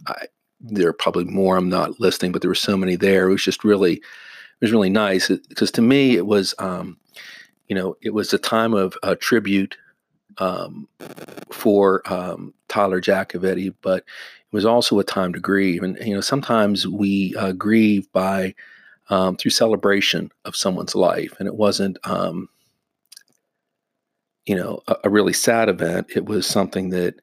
I, 0.07 0.27
there 0.59 0.89
are 0.89 0.93
probably 0.93 1.25
more 1.25 1.57
I'm 1.57 1.69
not 1.69 1.99
listing, 1.99 2.31
but 2.31 2.41
there 2.41 2.49
were 2.49 2.55
so 2.55 2.77
many 2.77 2.95
there. 2.95 3.27
It 3.27 3.31
was 3.31 3.43
just 3.43 3.63
really, 3.63 3.93
it 3.93 4.61
was 4.61 4.71
really 4.71 4.89
nice 4.89 5.29
because 5.49 5.71
to 5.71 5.81
me 5.81 6.15
it 6.15 6.25
was, 6.25 6.53
um, 6.59 6.97
you 7.67 7.75
know, 7.75 7.95
it 8.01 8.13
was 8.13 8.33
a 8.33 8.37
time 8.37 8.73
of 8.73 8.97
uh, 9.03 9.15
tribute 9.19 9.77
um, 10.39 10.87
for 11.51 12.01
um, 12.11 12.53
Tyler 12.67 13.01
Jacovetti, 13.01 13.73
but 13.81 13.99
it 13.99 14.53
was 14.53 14.65
also 14.65 14.99
a 14.99 15.03
time 15.03 15.33
to 15.33 15.39
grieve. 15.39 15.83
And 15.83 15.97
you 15.99 16.13
know, 16.13 16.21
sometimes 16.21 16.87
we 16.87 17.35
uh, 17.35 17.51
grieve 17.51 18.11
by 18.11 18.55
um, 19.09 19.35
through 19.35 19.51
celebration 19.51 20.31
of 20.45 20.55
someone's 20.55 20.95
life, 20.95 21.33
and 21.39 21.47
it 21.47 21.55
wasn't, 21.55 21.97
um, 22.03 22.47
you 24.45 24.55
know, 24.55 24.81
a, 24.87 24.95
a, 25.05 25.09
really 25.09 25.33
sad 25.33 25.67
event. 25.67 26.11
It 26.15 26.25
was 26.25 26.45
something 26.45 26.89
that 26.89 27.15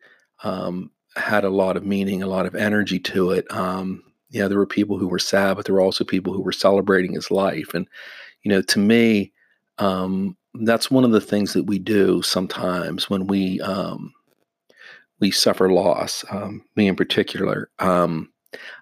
um, 0.43 0.91
had 1.17 1.45
a 1.45 1.51
lot 1.51 1.77
of 1.77 1.85
meaning, 1.85 2.23
a 2.23 2.27
lot 2.27 2.47
of 2.47 2.55
energy 2.55 2.99
to 3.01 3.31
it. 3.31 3.51
Um, 3.53 4.03
yeah, 4.31 4.49
there 4.49 4.59
were 4.59 4.67
people 4.67 4.99
who 4.99 5.09
were 5.09 5.19
sad, 5.19 5.57
but 5.57 5.65
there 5.67 5.75
were 5.75 5.81
also 5.81 6.05
people 6.05 6.33
who 6.33 6.43
were 6.43 6.53
celebrating 6.53 7.15
his 7.15 7.31
life. 7.31 7.75
And 7.75 7.89
you 8.43 8.51
know, 8.51 8.63
to 8.63 8.79
me, 8.79 9.33
um, 9.79 10.37
that's 10.55 10.91
one 10.91 11.05
of 11.05 11.11
the 11.11 11.21
things 11.21 11.53
that 11.53 11.65
we 11.65 11.79
do 11.79 12.23
sometimes 12.23 13.11
when 13.11 13.27
we 13.27 13.61
um, 13.61 14.13
we 15.21 15.31
suffer 15.31 15.73
loss. 15.73 16.25
Um, 16.31 16.65
me 16.77 16.89
in 16.89 16.97
particular, 16.97 17.71
um, 17.79 18.33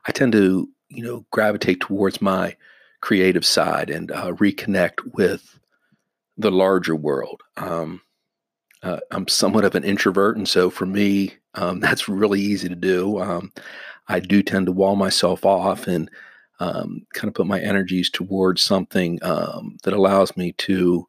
I 0.07 0.12
tend 0.12 0.33
to 0.33 0.69
you 0.88 1.03
know 1.03 1.25
gravitate 1.31 1.81
towards 1.81 2.21
my 2.21 2.57
creative 3.00 3.45
side 3.45 3.91
and 3.91 4.11
uh, 4.11 4.33
reconnect 4.33 5.14
with 5.14 5.59
the 6.37 6.50
larger 6.50 6.97
world. 6.97 7.43
Um, 7.57 8.00
uh, 8.85 9.00
I'm 9.11 9.26
somewhat 9.29 9.64
of 9.64 9.75
an 9.75 9.85
introvert, 9.85 10.37
and 10.37 10.49
so 10.49 10.71
for 10.71 10.87
me, 10.87 11.35
um, 11.55 11.81
that's 11.81 12.09
really 12.09 12.41
easy 12.41 12.69
to 12.69 12.76
do. 12.76 13.21
Um, 13.21 13.53
I 14.09 14.21
do 14.21 14.43
tend 14.43 14.67
to 14.67 14.73
wall 14.73 14.97
myself 14.97 15.45
off 15.45 15.87
and 15.87 16.11
um, 16.61 17.07
kind 17.14 17.29
of 17.29 17.35
put 17.35 17.47
my 17.47 17.61
energies 17.61 18.11
towards 18.11 18.62
something 18.62 19.19
um, 19.23 19.76
that 19.83 19.95
allows 19.95 20.37
me 20.37 20.53
to 20.53 21.09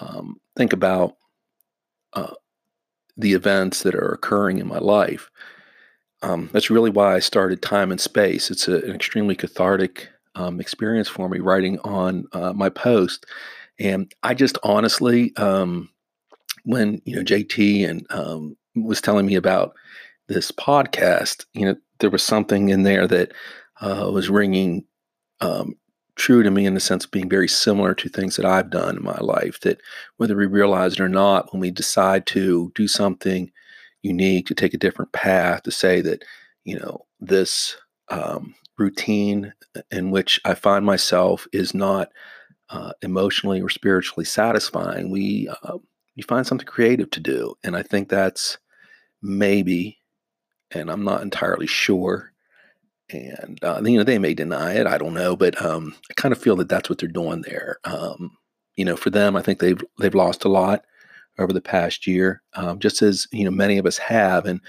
um, 0.00 0.40
think 0.56 0.72
about 0.72 1.16
uh, 2.14 2.34
the 3.16 3.34
events 3.34 3.82
that 3.82 3.94
are 3.94 4.12
occurring 4.12 4.58
in 4.58 4.66
my 4.66 4.78
life. 4.78 5.30
Um, 6.22 6.48
that's 6.52 6.70
really 6.70 6.90
why 6.90 7.14
I 7.14 7.18
started 7.20 7.62
Time 7.62 7.92
and 7.92 8.00
Space. 8.00 8.50
It's 8.50 8.66
a, 8.66 8.76
an 8.82 8.94
extremely 8.94 9.36
cathartic 9.36 10.08
experience 10.58 11.08
for 11.08 11.28
me 11.28 11.38
writing 11.38 11.78
on 11.80 12.26
uh, 12.32 12.52
my 12.52 12.68
post. 12.68 13.24
And 13.78 14.12
I 14.22 14.34
just 14.34 14.58
honestly, 14.62 15.34
um, 15.36 15.88
when 16.66 17.00
you 17.04 17.16
know 17.16 17.22
JT 17.22 17.88
and 17.88 18.06
um, 18.10 18.56
was 18.74 19.00
telling 19.00 19.24
me 19.24 19.36
about 19.36 19.74
this 20.28 20.50
podcast, 20.50 21.46
you 21.54 21.64
know, 21.64 21.76
there 22.00 22.10
was 22.10 22.22
something 22.22 22.68
in 22.68 22.82
there 22.82 23.06
that 23.06 23.32
uh, 23.80 24.10
was 24.12 24.28
ringing 24.28 24.84
um, 25.40 25.76
true 26.16 26.42
to 26.42 26.50
me 26.50 26.66
in 26.66 26.74
the 26.74 26.80
sense 26.80 27.04
of 27.04 27.12
being 27.12 27.28
very 27.28 27.46
similar 27.46 27.94
to 27.94 28.08
things 28.08 28.34
that 28.36 28.44
I've 28.44 28.70
done 28.70 28.96
in 28.96 29.04
my 29.04 29.18
life. 29.20 29.60
That 29.60 29.80
whether 30.16 30.36
we 30.36 30.46
realize 30.46 30.94
it 30.94 31.00
or 31.00 31.08
not, 31.08 31.52
when 31.52 31.60
we 31.60 31.70
decide 31.70 32.26
to 32.28 32.72
do 32.74 32.88
something 32.88 33.52
unique, 34.02 34.46
to 34.46 34.54
take 34.54 34.74
a 34.74 34.78
different 34.78 35.12
path, 35.12 35.62
to 35.62 35.70
say 35.70 36.00
that, 36.00 36.24
you 36.64 36.78
know, 36.78 37.06
this 37.20 37.76
um, 38.08 38.54
routine 38.76 39.52
in 39.92 40.10
which 40.10 40.40
I 40.44 40.54
find 40.54 40.84
myself 40.84 41.46
is 41.52 41.74
not 41.74 42.10
uh, 42.70 42.92
emotionally 43.02 43.60
or 43.60 43.68
spiritually 43.68 44.24
satisfying, 44.24 45.10
we 45.10 45.48
uh, 45.62 45.78
you 46.16 46.24
find 46.24 46.46
something 46.46 46.66
creative 46.66 47.10
to 47.10 47.20
do, 47.20 47.54
and 47.62 47.76
I 47.76 47.82
think 47.82 48.08
that's 48.08 48.58
maybe, 49.22 49.98
and 50.72 50.90
I'm 50.90 51.04
not 51.04 51.22
entirely 51.22 51.66
sure, 51.68 52.32
and 53.10 53.58
uh, 53.62 53.80
you 53.84 53.96
know 53.98 54.04
they 54.04 54.18
may 54.18 54.34
deny 54.34 54.74
it 54.74 54.86
i 54.86 54.98
don't 54.98 55.14
know 55.14 55.36
but 55.36 55.60
um, 55.64 55.94
i 56.10 56.14
kind 56.14 56.32
of 56.32 56.40
feel 56.40 56.56
that 56.56 56.68
that's 56.68 56.88
what 56.88 56.98
they're 56.98 57.08
doing 57.08 57.42
there. 57.42 57.78
Um, 57.84 58.36
you 58.74 58.84
know 58.84 58.96
for 58.96 59.10
them 59.10 59.36
i 59.36 59.42
think 59.42 59.58
they've 59.58 59.82
they've 59.98 60.14
lost 60.14 60.44
a 60.44 60.48
lot 60.48 60.84
over 61.38 61.52
the 61.52 61.60
past 61.60 62.06
year 62.06 62.42
um, 62.54 62.78
just 62.78 63.02
as 63.02 63.26
you 63.32 63.44
know 63.44 63.50
many 63.50 63.78
of 63.78 63.86
us 63.86 63.98
have 63.98 64.46
and 64.46 64.60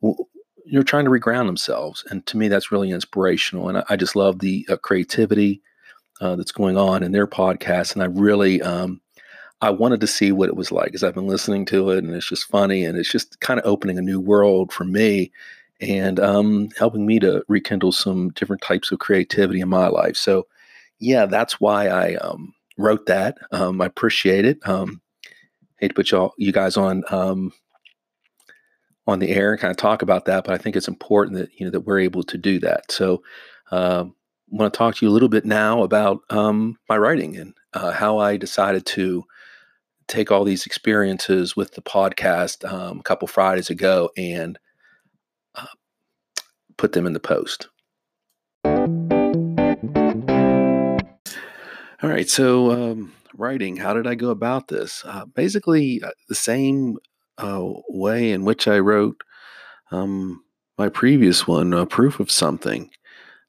w- 0.00 0.24
you're 0.64 0.82
trying 0.82 1.04
to 1.04 1.10
reground 1.10 1.46
themselves 1.46 2.04
and 2.10 2.24
to 2.26 2.36
me 2.36 2.48
that's 2.48 2.72
really 2.72 2.90
inspirational 2.90 3.68
and 3.68 3.78
i, 3.78 3.84
I 3.90 3.96
just 3.96 4.16
love 4.16 4.38
the 4.38 4.66
uh, 4.70 4.76
creativity 4.76 5.60
uh, 6.20 6.36
that's 6.36 6.52
going 6.52 6.76
on 6.76 7.02
in 7.02 7.12
their 7.12 7.26
podcast 7.26 7.92
and 7.92 8.02
i 8.02 8.06
really 8.06 8.62
um, 8.62 9.00
I 9.62 9.70
wanted 9.70 10.00
to 10.00 10.08
see 10.08 10.32
what 10.32 10.48
it 10.48 10.56
was 10.56 10.72
like 10.72 10.86
because 10.86 11.04
I've 11.04 11.14
been 11.14 11.28
listening 11.28 11.64
to 11.66 11.90
it 11.90 11.98
and 11.98 12.12
it's 12.12 12.28
just 12.28 12.48
funny 12.48 12.84
and 12.84 12.98
it's 12.98 13.10
just 13.10 13.38
kind 13.40 13.60
of 13.60 13.66
opening 13.66 13.96
a 13.96 14.02
new 14.02 14.18
world 14.18 14.72
for 14.72 14.84
me 14.84 15.30
and 15.80 16.18
um, 16.18 16.68
helping 16.76 17.06
me 17.06 17.20
to 17.20 17.44
rekindle 17.46 17.92
some 17.92 18.30
different 18.30 18.60
types 18.60 18.90
of 18.90 18.98
creativity 18.98 19.60
in 19.60 19.68
my 19.68 19.86
life. 19.86 20.16
So, 20.16 20.48
yeah, 20.98 21.26
that's 21.26 21.60
why 21.60 21.86
I 21.86 22.16
um, 22.16 22.52
wrote 22.76 23.06
that. 23.06 23.38
Um, 23.52 23.80
I 23.80 23.86
appreciate 23.86 24.44
it. 24.44 24.58
Um, 24.68 25.00
hate 25.78 25.88
to 25.88 25.94
put 25.94 26.10
y'all, 26.10 26.34
you 26.38 26.50
guys 26.50 26.76
on 26.76 27.04
um, 27.10 27.52
on 29.06 29.20
the 29.20 29.30
air 29.30 29.52
and 29.52 29.60
kind 29.60 29.70
of 29.70 29.76
talk 29.76 30.02
about 30.02 30.24
that, 30.24 30.44
but 30.44 30.54
I 30.54 30.58
think 30.58 30.76
it's 30.76 30.88
important 30.88 31.38
that 31.38 31.50
you 31.58 31.66
know 31.66 31.70
that 31.70 31.80
we're 31.80 31.98
able 31.98 32.22
to 32.24 32.38
do 32.38 32.58
that. 32.60 32.90
So, 32.90 33.22
uh, 33.70 34.04
I 34.06 34.56
want 34.56 34.72
to 34.72 34.78
talk 34.78 34.96
to 34.96 35.06
you 35.06 35.10
a 35.10 35.14
little 35.14 35.28
bit 35.28 35.44
now 35.44 35.82
about 35.82 36.20
um, 36.30 36.78
my 36.88 36.98
writing 36.98 37.36
and 37.36 37.54
uh, 37.74 37.90
how 37.90 38.18
I 38.18 38.36
decided 38.36 38.86
to 38.86 39.24
take 40.08 40.30
all 40.30 40.44
these 40.44 40.66
experiences 40.66 41.56
with 41.56 41.72
the 41.72 41.82
podcast 41.82 42.70
um, 42.70 43.00
a 43.00 43.02
couple 43.02 43.28
Fridays 43.28 43.70
ago 43.70 44.10
and 44.16 44.58
put 46.82 46.92
them 46.92 47.06
in 47.06 47.12
the 47.12 47.20
post. 47.20 47.68
All 52.02 52.10
right, 52.10 52.28
so 52.28 52.72
um, 52.72 53.12
writing, 53.34 53.76
how 53.76 53.94
did 53.94 54.08
I 54.08 54.16
go 54.16 54.30
about 54.30 54.66
this? 54.66 55.04
Uh, 55.06 55.24
basically, 55.26 56.02
uh, 56.02 56.10
the 56.28 56.34
same 56.34 56.96
uh, 57.38 57.62
way 57.88 58.32
in 58.32 58.44
which 58.44 58.66
I 58.66 58.80
wrote 58.80 59.22
um, 59.92 60.42
my 60.76 60.88
previous 60.88 61.46
one, 61.46 61.72
uh, 61.72 61.84
Proof 61.84 62.18
of 62.18 62.32
Something. 62.32 62.90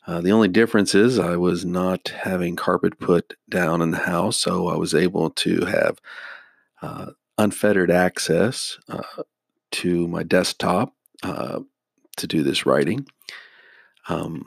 Uh, 0.06 0.22
the 0.22 0.32
only 0.32 0.50
difference 0.50 0.94
is 0.94 1.18
I 1.18 1.38
was 1.38 1.66
not 1.66 2.10
having 2.10 2.56
carpet 2.56 3.00
put 3.00 3.34
down 3.50 3.82
in 3.82 3.90
the 3.90 3.98
house, 3.98 4.38
so 4.38 4.68
I 4.68 4.76
was 4.76 4.94
able 4.94 5.32
to 5.32 5.66
have 5.66 6.00
uh, 6.84 7.12
unfettered 7.38 7.90
access 7.90 8.78
to 9.72 10.08
my 10.08 10.22
desktop 10.22 10.94
to 12.18 12.28
do 12.28 12.44
this 12.44 12.66
writing. 12.66 13.08
Um, 14.08 14.46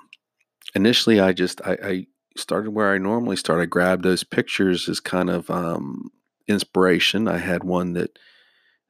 initially, 0.74 1.20
I 1.20 1.32
just 1.32 1.60
I, 1.64 1.78
I, 1.82 2.06
started 2.36 2.70
where 2.72 2.92
I 2.92 2.98
normally 2.98 3.36
start. 3.36 3.62
I 3.62 3.64
grabbed 3.64 4.02
those 4.02 4.22
pictures 4.22 4.90
as 4.90 5.00
kind 5.00 5.30
of 5.30 5.48
um, 5.50 6.10
inspiration. 6.46 7.28
I 7.28 7.38
had 7.38 7.64
one 7.64 7.94
that 7.94 8.18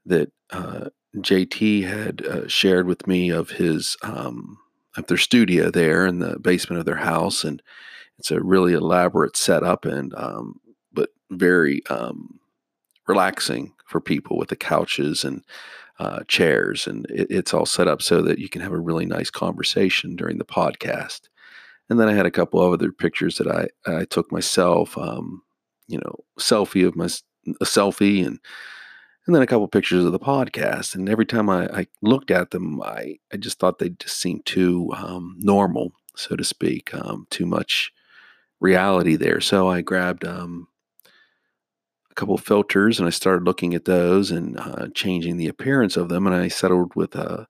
that 0.04 0.32
uh, 0.50 0.86
JT 1.16 1.84
had 1.86 2.26
uh, 2.26 2.48
shared 2.48 2.88
with 2.88 3.06
me 3.06 3.30
of 3.30 3.50
his 3.50 3.96
um, 4.02 4.58
of 4.96 5.06
their 5.06 5.16
studio 5.16 5.70
there 5.70 6.06
in 6.06 6.18
the 6.18 6.40
basement 6.40 6.80
of 6.80 6.86
their 6.86 6.96
house, 6.96 7.44
and 7.44 7.62
it's 8.18 8.32
a 8.32 8.42
really 8.42 8.72
elaborate 8.72 9.36
setup 9.36 9.84
and 9.84 10.12
um, 10.16 10.60
but 10.92 11.10
very 11.30 11.86
um, 11.86 12.40
relaxing 13.06 13.72
for 13.86 14.00
people 14.00 14.36
with 14.36 14.48
the 14.48 14.56
couches 14.56 15.24
and 15.24 15.44
uh, 15.98 16.20
chairs, 16.28 16.86
and 16.86 17.06
it, 17.06 17.28
it's 17.30 17.54
all 17.54 17.66
set 17.66 17.88
up 17.88 18.02
so 18.02 18.22
that 18.22 18.38
you 18.38 18.48
can 18.48 18.60
have 18.60 18.72
a 18.72 18.78
really 18.78 19.06
nice 19.06 19.30
conversation 19.30 20.16
during 20.16 20.38
the 20.38 20.44
podcast. 20.44 21.22
And 21.88 22.00
then 22.00 22.08
I 22.08 22.14
had 22.14 22.26
a 22.26 22.30
couple 22.30 22.60
of 22.60 22.72
other 22.72 22.92
pictures 22.92 23.38
that 23.38 23.46
I 23.46 23.68
I 23.90 24.04
took 24.04 24.30
myself, 24.32 24.98
um, 24.98 25.42
you 25.86 25.98
know, 25.98 26.24
selfie 26.38 26.86
of 26.86 26.96
my 26.96 27.06
a 27.60 27.64
selfie 27.64 28.26
and 28.26 28.40
and 29.26 29.34
then 29.34 29.42
a 29.42 29.46
couple 29.46 29.66
pictures 29.68 30.04
of 30.04 30.12
the 30.12 30.18
podcast. 30.18 30.94
And 30.94 31.08
every 31.08 31.26
time 31.26 31.50
I, 31.50 31.66
I, 31.66 31.86
looked 32.00 32.30
at 32.30 32.52
them, 32.52 32.80
I, 32.80 33.18
I 33.32 33.36
just 33.36 33.58
thought 33.58 33.80
they 33.80 33.88
just 33.88 34.20
seemed 34.20 34.46
too 34.46 34.92
um, 34.96 35.34
normal, 35.38 35.92
so 36.14 36.36
to 36.36 36.44
speak, 36.44 36.94
um, 36.94 37.26
too 37.28 37.44
much 37.44 37.92
reality 38.60 39.16
there. 39.16 39.40
So 39.40 39.68
I 39.68 39.80
grabbed 39.80 40.24
um, 40.24 40.68
couple 42.16 42.36
filters 42.38 42.98
and 42.98 43.06
I 43.06 43.10
started 43.10 43.44
looking 43.44 43.74
at 43.74 43.84
those 43.84 44.30
and 44.30 44.58
uh, 44.58 44.88
changing 44.94 45.36
the 45.36 45.48
appearance 45.48 45.96
of 45.96 46.08
them. 46.08 46.26
And 46.26 46.34
I 46.34 46.48
settled 46.48 46.94
with 46.96 47.14
uh, 47.14 47.44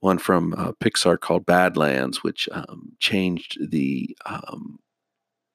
one 0.00 0.18
from 0.18 0.54
uh, 0.56 0.72
Pixar 0.82 1.20
called 1.20 1.46
Badlands, 1.46 2.22
which 2.24 2.48
um, 2.52 2.92
changed 2.98 3.58
the, 3.70 4.16
um, 4.26 4.78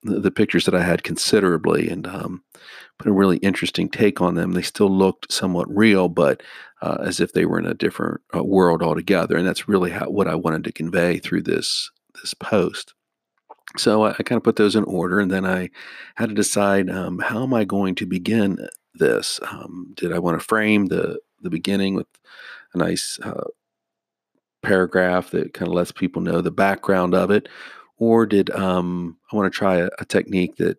the, 0.04 0.20
the 0.20 0.32
pictures 0.32 0.66
that 0.66 0.75
I 0.75 0.84
had 0.84 1.04
considerably 1.04 1.90
and 1.90 2.08
um, 2.08 2.44
put 2.98 3.08
a 3.08 3.13
really 3.13 3.38
interesting 3.38 3.90
take 3.90 4.22
on 4.22 4.36
them. 4.36 4.51
They 4.51 4.62
still 4.62 4.90
looked 4.90 5.32
somewhat 5.32 5.75
real, 5.75 6.08
but 6.08 6.42
uh, 6.82 6.98
as 7.01 7.20
if 7.20 7.34
they 7.34 7.46
were 7.46 7.60
in 7.60 7.68
a 7.68 7.74
different 7.74 8.22
uh, 8.36 8.44
world 8.44 8.82
altogether. 8.82 9.36
And 9.36 9.48
that's 9.48 9.68
really 9.68 9.92
how, 9.92 10.10
what 10.10 10.28
I 10.28 10.36
wanted 10.36 10.63
to 10.66 10.72
convey 10.72 11.20
through 11.20 11.44
this 11.44 11.90
this 12.22 12.34
post. 12.34 12.94
So 13.78 14.04
I, 14.04 14.12
I 14.12 14.24
kind 14.24 14.38
of 14.38 14.44
put 14.44 14.56
those 14.56 14.75
in 14.75 14.84
order, 14.84 15.20
and 15.20 15.32
then 15.32 15.46
I 15.46 15.70
had 16.16 16.30
to 16.30 16.36
decide 16.36 16.90
um, 16.90 17.20
how 17.20 17.44
am 17.44 17.54
I 17.54 17.63
going 17.63 17.96
to 17.96 18.06
begin 18.06 18.68
this. 18.94 19.40
Um, 19.50 19.94
did 19.96 20.12
I 20.12 20.20
want 20.20 20.40
to 20.40 20.46
frame 20.46 20.88
the 20.88 21.20
the 21.42 21.50
beginning 21.50 21.96
with 21.96 22.08
a 22.74 22.78
nice 22.78 23.20
uh, 23.24 23.46
paragraph 24.62 25.32
that 25.32 25.54
kind 25.54 25.68
of 25.68 25.74
lets 25.74 25.92
people 25.92 26.22
know 26.22 26.42
the 26.42 26.51
background 26.51 27.16
of 27.16 27.32
it, 27.32 27.50
or 27.98 28.25
did 28.25 28.50
um, 28.51 29.18
I 29.32 29.36
want 29.36 29.51
to 29.51 29.58
try 29.58 29.78
a, 29.78 29.90
a, 30.00 30.06
technique 30.06 30.58
that 30.58 30.78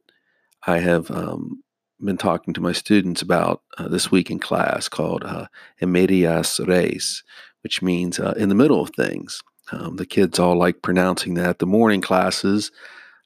I 0.66 0.78
have 0.78 1.10
um, 1.10 1.62
been 2.04 2.16
talking 2.16 2.54
to 2.54 2.60
my 2.60 2.72
students 2.72 3.22
about 3.22 3.62
uh, 3.78 3.88
this 3.88 4.10
week 4.10 4.30
in 4.30 4.38
class 4.38 4.88
called 4.88 5.24
uh, 5.24 5.46
medias 5.80 6.60
res, 6.66 7.22
which 7.62 7.82
means 7.82 8.18
uh, 8.18 8.34
in 8.36 8.48
the 8.48 8.54
middle 8.54 8.80
of 8.80 8.90
things. 8.90 9.42
Um, 9.72 9.96
the 9.96 10.06
kids 10.06 10.38
all 10.38 10.56
like 10.56 10.82
pronouncing 10.82 11.34
that. 11.34 11.58
The 11.58 11.66
morning 11.66 12.00
classes, 12.00 12.70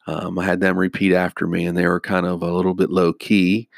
um, 0.07 0.39
I 0.39 0.45
had 0.45 0.61
them 0.61 0.79
repeat 0.79 1.13
after 1.13 1.47
me, 1.47 1.67
and 1.67 1.77
they 1.77 1.87
were 1.87 2.01
kind 2.01 2.27
of 2.27 2.43
a 2.43 2.53
little 2.53 2.75
bit 2.75 2.91
low 2.91 3.13
key. 3.13 3.69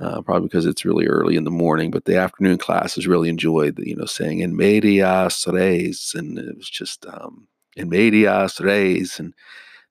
Uh, 0.00 0.22
probably 0.22 0.46
because 0.46 0.64
it's 0.64 0.84
really 0.84 1.06
early 1.08 1.34
in 1.34 1.42
the 1.42 1.50
morning. 1.50 1.90
But 1.90 2.04
the 2.04 2.16
afternoon 2.16 2.58
classes 2.58 3.08
really 3.08 3.28
enjoyed, 3.28 3.74
the, 3.74 3.88
you 3.88 3.96
know, 3.96 4.04
saying 4.04 4.38
"in 4.38 4.56
medias 4.56 5.44
res," 5.48 6.14
and 6.16 6.38
it 6.38 6.56
was 6.56 6.70
just 6.70 7.04
um, 7.06 7.48
"in 7.76 7.88
medias 7.88 8.60
res," 8.60 9.18
and 9.18 9.34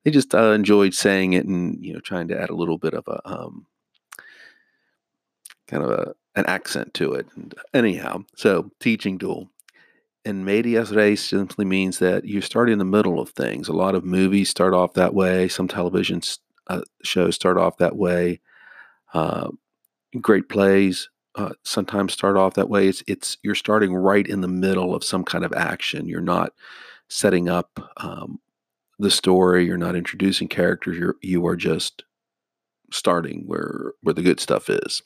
they 0.04 0.12
just 0.12 0.34
uh, 0.34 0.52
enjoyed 0.52 0.94
saying 0.94 1.34
it 1.34 1.46
and 1.46 1.84
you 1.84 1.94
know 1.94 2.00
trying 2.00 2.30
to 2.30 2.40
add 2.40 2.50
a 2.50 2.56
little 2.56 2.78
bit 2.78 2.94
of 2.94 3.06
a 3.10 3.20
um, 3.28 3.66
kind 5.68 5.84
of 5.84 5.90
a, 5.90 6.14
an 6.36 6.46
accent 6.46 6.94
to 6.94 7.14
it. 7.14 7.28
And 7.36 7.54
anyhow, 7.74 8.24
so 8.36 8.72
teaching 8.80 9.18
dual. 9.18 9.50
And 10.28 10.44
medias 10.44 10.92
res 10.92 11.24
simply 11.24 11.64
means 11.64 12.00
that 12.00 12.26
you 12.26 12.42
start 12.42 12.70
in 12.70 12.80
the 12.80 12.84
middle 12.84 13.22
of 13.22 13.30
things. 13.30 13.70
A 13.70 13.74
lot 13.74 13.96
of 13.96 14.04
movies 14.04 14.50
start 14.50 14.74
off 14.74 14.94
that 14.96 15.14
way. 15.14 15.48
Some 15.48 15.70
television 15.70 16.22
uh, 16.68 16.82
shows 17.02 17.36
start 17.36 17.58
off 17.58 17.78
that 17.78 17.96
way. 17.96 18.42
Uh, 19.14 19.52
great 20.20 20.50
plays 20.50 21.10
uh, 21.36 21.52
sometimes 21.64 22.12
start 22.12 22.36
off 22.36 22.56
that 22.56 22.70
way. 22.70 22.90
It's 22.90 23.02
it's 23.08 23.38
you're 23.42 23.56
starting 23.56 23.96
right 23.96 24.28
in 24.28 24.42
the 24.42 24.50
middle 24.50 24.94
of 24.94 25.06
some 25.06 25.24
kind 25.24 25.46
of 25.46 25.54
action. 25.54 26.10
You're 26.10 26.20
not 26.20 26.52
setting 27.08 27.48
up 27.48 27.80
um, 27.96 28.42
the 29.00 29.12
story. 29.12 29.66
You're 29.66 29.78
not 29.78 29.96
introducing 29.96 30.50
characters. 30.50 30.98
You're 30.98 31.16
you 31.22 31.48
are 31.48 31.56
just 31.56 32.04
starting 32.92 33.44
where 33.46 33.94
where 34.02 34.14
the 34.14 34.24
good 34.24 34.42
stuff 34.42 34.70
is. 34.70 35.02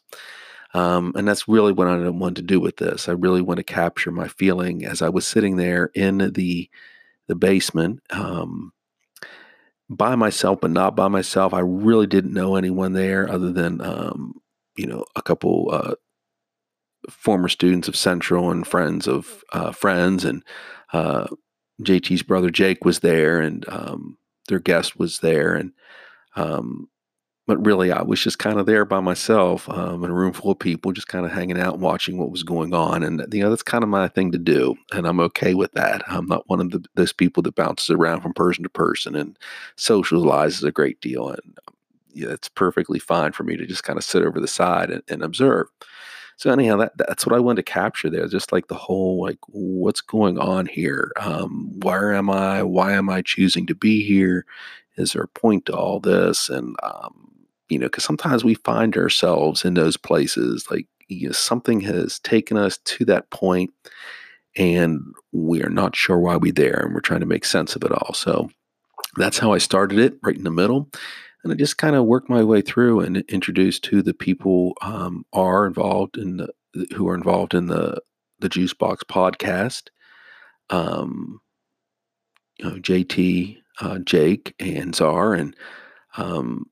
Um, 0.73 1.11
and 1.15 1.27
that's 1.27 1.47
really 1.47 1.73
what 1.73 1.87
I 1.87 2.09
wanted 2.09 2.35
to 2.37 2.41
do 2.43 2.59
with 2.59 2.77
this. 2.77 3.09
I 3.09 3.13
really 3.13 3.41
want 3.41 3.57
to 3.57 3.63
capture 3.63 4.11
my 4.11 4.27
feeling 4.27 4.85
as 4.85 5.01
I 5.01 5.09
was 5.09 5.27
sitting 5.27 5.57
there 5.57 5.91
in 5.93 6.31
the 6.33 6.69
the 7.27 7.35
basement 7.35 8.01
um, 8.09 8.73
by 9.89 10.15
myself, 10.15 10.59
but 10.61 10.71
not 10.71 10.95
by 10.95 11.07
myself. 11.07 11.53
I 11.53 11.59
really 11.59 12.07
didn't 12.07 12.33
know 12.33 12.55
anyone 12.55 12.93
there 12.93 13.29
other 13.29 13.51
than 13.51 13.81
um, 13.81 14.41
you 14.77 14.87
know 14.87 15.05
a 15.15 15.21
couple 15.21 15.69
uh, 15.71 15.95
former 17.09 17.49
students 17.49 17.87
of 17.87 17.95
Central 17.95 18.51
and 18.51 18.65
friends 18.65 19.07
of 19.07 19.43
uh, 19.53 19.71
friends 19.71 20.23
and 20.23 20.43
uh, 20.93 21.27
JT's 21.81 22.23
brother 22.23 22.49
Jake 22.49 22.85
was 22.85 22.99
there, 22.99 23.41
and 23.41 23.67
um, 23.67 24.17
their 24.47 24.59
guest 24.59 24.97
was 24.97 25.19
there, 25.19 25.53
and 25.53 25.73
um, 26.35 26.89
but 27.47 27.65
really 27.65 27.91
I 27.91 28.01
was 28.03 28.21
just 28.21 28.39
kind 28.39 28.59
of 28.59 28.65
there 28.65 28.85
by 28.85 28.99
myself 28.99 29.67
um, 29.69 30.03
in 30.03 30.11
a 30.11 30.13
room 30.13 30.33
full 30.33 30.51
of 30.51 30.59
people, 30.59 30.91
just 30.91 31.07
kind 31.07 31.25
of 31.25 31.31
hanging 31.31 31.59
out 31.59 31.73
and 31.73 31.81
watching 31.81 32.17
what 32.17 32.31
was 32.31 32.43
going 32.43 32.73
on, 32.73 33.03
and 33.03 33.25
you 33.33 33.41
know 33.41 33.49
that's 33.49 33.63
kind 33.63 33.83
of 33.83 33.89
my 33.89 34.07
thing 34.07 34.31
to 34.31 34.37
do, 34.37 34.75
and 34.93 35.07
I'm 35.07 35.19
okay 35.21 35.53
with 35.53 35.71
that. 35.73 36.03
I'm 36.07 36.27
not 36.27 36.47
one 36.49 36.59
of 36.59 36.71
the, 36.71 36.83
those 36.95 37.13
people 37.13 37.43
that 37.43 37.55
bounces 37.55 37.89
around 37.89 38.21
from 38.21 38.33
person 38.33 38.63
to 38.63 38.69
person 38.69 39.15
and 39.15 39.37
socializes 39.77 40.63
a 40.63 40.71
great 40.71 41.01
deal, 41.01 41.29
and 41.29 41.59
um, 41.67 41.75
yeah, 42.13 42.29
it's 42.29 42.49
perfectly 42.49 42.99
fine 42.99 43.31
for 43.31 43.43
me 43.43 43.57
to 43.57 43.65
just 43.65 43.83
kind 43.83 43.97
of 43.97 44.03
sit 44.03 44.23
over 44.23 44.39
the 44.39 44.47
side 44.47 44.91
and, 44.91 45.03
and 45.07 45.23
observe. 45.23 45.67
So 46.37 46.51
anyhow, 46.51 46.77
that 46.77 46.93
that's 46.97 47.25
what 47.25 47.35
I 47.35 47.39
wanted 47.39 47.65
to 47.65 47.71
capture 47.71 48.09
there. 48.09 48.27
Just 48.27 48.51
like 48.51 48.67
the 48.67 48.75
whole 48.75 49.21
like 49.21 49.37
what's 49.49 50.01
going 50.01 50.39
on 50.39 50.65
here? 50.65 51.11
Um, 51.19 51.79
where 51.81 52.13
am 52.13 52.29
I? 52.29 52.63
Why 52.63 52.93
am 52.93 53.09
I 53.09 53.21
choosing 53.21 53.67
to 53.67 53.75
be 53.75 54.03
here? 54.03 54.45
Is 54.97 55.13
there 55.13 55.23
a 55.23 55.27
point 55.27 55.67
to 55.67 55.73
all 55.73 55.99
this? 55.99 56.49
And 56.49 56.75
um, 56.83 57.30
you 57.71 57.79
know, 57.79 57.87
because 57.87 58.03
sometimes 58.03 58.43
we 58.43 58.55
find 58.55 58.95
ourselves 58.97 59.65
in 59.65 59.73
those 59.73 59.97
places 59.97 60.67
like 60.69 60.87
you 61.07 61.27
know, 61.27 61.33
something 61.33 61.81
has 61.81 62.19
taken 62.19 62.57
us 62.57 62.77
to 62.85 63.05
that 63.05 63.29
point, 63.31 63.71
and 64.55 65.01
we 65.31 65.63
are 65.63 65.69
not 65.69 65.95
sure 65.95 66.19
why 66.19 66.35
we're 66.35 66.51
there, 66.51 66.83
and 66.85 66.93
we're 66.93 67.01
trying 67.01 67.19
to 67.21 67.25
make 67.25 67.45
sense 67.45 67.75
of 67.75 67.83
it 67.83 67.91
all. 67.91 68.13
So 68.13 68.49
that's 69.17 69.37
how 69.39 69.53
I 69.53 69.57
started 69.57 69.99
it, 69.99 70.15
right 70.23 70.35
in 70.35 70.43
the 70.43 70.51
middle 70.51 70.89
and 71.43 71.51
I 71.51 71.55
just 71.55 71.77
kind 71.77 71.95
of 71.95 72.05
worked 72.05 72.29
my 72.29 72.43
way 72.43 72.61
through 72.61 72.99
and 73.01 73.17
introduced 73.29 73.85
who 73.87 74.01
the 74.01 74.13
people 74.13 74.73
um, 74.81 75.25
are 75.33 75.65
involved 75.65 76.17
in 76.17 76.37
the 76.37 76.49
who 76.95 77.09
are 77.09 77.15
involved 77.15 77.53
in 77.53 77.67
the 77.67 77.99
the 78.39 78.49
Juice 78.49 78.73
Box 78.73 79.03
podcast. 79.03 79.89
Um, 80.69 81.41
you 82.57 82.65
know, 82.65 82.75
JT, 82.75 83.57
uh, 83.81 83.99
Jake, 83.99 84.53
and 84.59 84.95
Czar, 84.95 85.33
and 85.33 85.55
um, 86.17 86.65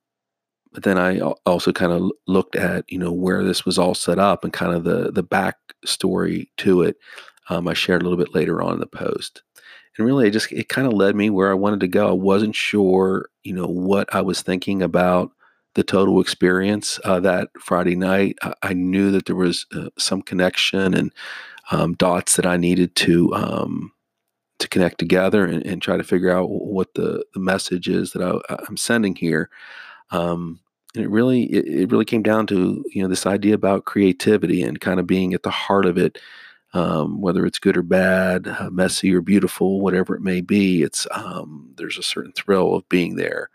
but 0.72 0.84
then 0.84 0.98
I 0.98 1.20
also 1.20 1.72
kind 1.72 1.92
of 1.92 2.12
looked 2.28 2.56
at 2.56 2.86
you 2.88 2.98
know 2.98 3.12
where 3.12 3.44
this 3.44 3.66
was 3.66 3.78
all 3.80 3.96
set 3.96 4.20
up 4.20 4.44
and 4.44 4.54
kind 4.54 4.74
of 4.74 4.84
the 4.84 5.12
the 5.12 5.24
backstory 5.24 6.50
to 6.58 6.84
it. 6.84 6.98
Um, 7.50 7.68
I 7.68 7.74
shared 7.74 8.02
a 8.02 8.06
little 8.06 8.24
bit 8.24 8.36
later 8.36 8.62
on 8.62 8.74
in 8.74 8.80
the 8.80 8.86
post 8.86 9.42
and 10.00 10.08
really 10.08 10.28
it 10.28 10.32
just 10.32 10.52
it 10.52 10.70
kind 10.70 10.88
of 10.88 10.94
led 10.94 11.16
me 11.16 11.30
where 11.30 11.52
I 11.52 11.56
wanted 11.56 11.82
to 11.82 11.88
go. 11.88 12.08
I 12.08 12.14
wasn't 12.14 12.56
sure, 12.56 13.30
you 13.44 13.54
know, 13.54 13.68
what 13.68 14.14
I 14.16 14.22
was 14.22 14.42
thinking 14.42 14.82
about 14.82 15.32
the 15.76 15.84
total 15.84 16.20
experience 16.20 17.00
uh, 17.04 17.20
that 17.20 17.50
Friday 17.60 17.96
night. 17.96 18.38
I, 18.42 18.54
I, 18.64 18.74
knew 18.74 19.12
that 19.12 19.28
there 19.28 19.36
was 19.36 19.68
uh, 19.76 19.90
some 20.00 20.24
connection 20.24 20.96
and 20.96 21.14
um, 21.70 21.94
dots 21.94 22.38
that 22.38 22.48
I 22.48 22.58
needed 22.58 22.96
to 22.98 23.34
um, 23.36 23.92
to 24.60 24.68
connect 24.68 24.98
together 24.98 25.46
and, 25.46 25.64
and, 25.66 25.82
try 25.82 25.96
to 25.96 26.04
figure 26.04 26.32
out 26.32 26.50
what 26.50 26.94
the 26.96 27.24
the 27.34 27.40
message 27.40 27.88
is 27.88 28.14
that 28.14 28.24
I, 28.24 28.64
am 28.68 28.78
sending 28.78 29.16
here. 29.16 29.50
Um, 30.12 30.60
and 30.96 31.06
it 31.06 31.10
really 31.10 31.44
it, 31.44 31.68
it 31.68 31.92
really 31.92 32.06
came 32.06 32.24
down 32.24 32.48
to 32.48 32.84
you 32.92 33.02
know 33.02 33.08
this 33.08 33.26
idea 33.26 33.54
about 33.54 33.86
creativity 33.86 34.64
and 34.64 34.82
kind 34.82 35.00
of 35.00 35.08
being 35.08 35.34
at 35.34 35.44
the 35.44 35.52
heart 35.52 35.86
of 35.86 35.98
it 35.98 36.18
um, 36.74 37.20
whether 37.22 37.46
it's 37.46 37.60
good 37.60 37.78
or 37.78 37.82
bad, 37.82 38.48
uh, 38.48 38.70
messy 38.72 39.14
or 39.14 39.22
beautiful, 39.22 39.82
whatever 39.82 40.16
it 40.16 40.22
may 40.22 40.42
be. 40.42 40.84
It's 40.84 41.08
um, 41.12 41.74
there's 41.78 41.98
a 41.98 42.04
certain 42.04 42.32
thrill 42.34 42.76
of 42.76 42.88
being 42.90 43.16
there 43.16 43.50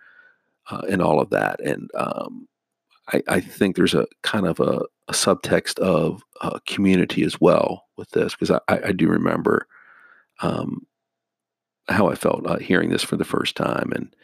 uh, 0.71 0.83
in 0.88 1.01
all 1.01 1.21
of 1.21 1.31
that, 1.31 1.61
and 1.61 1.90
um, 1.95 2.49
I, 3.12 3.23
I, 3.29 3.40
think 3.40 3.77
there's 3.77 3.95
a 3.95 4.07
kind 4.23 4.47
of 4.47 4.59
a, 4.61 4.81
a 5.09 5.12
subtext 5.12 5.79
of 5.79 6.23
uh, 6.40 6.59
community 6.67 7.23
as 7.23 7.40
well 7.40 7.85
with 7.97 8.11
this 8.11 8.35
because 8.35 8.51
I, 8.51 8.61
I, 8.69 8.93
do 8.93 9.09
remember 9.09 9.69
um, 10.40 10.87
how 11.88 12.09
I 12.09 12.14
felt 12.14 12.47
uh, 12.47 12.59
hearing 12.59 12.90
this 12.90 13.03
for 13.05 13.17
the 13.17 13.25
first 13.25 13.57
time, 13.57 13.93
and 13.95 14.14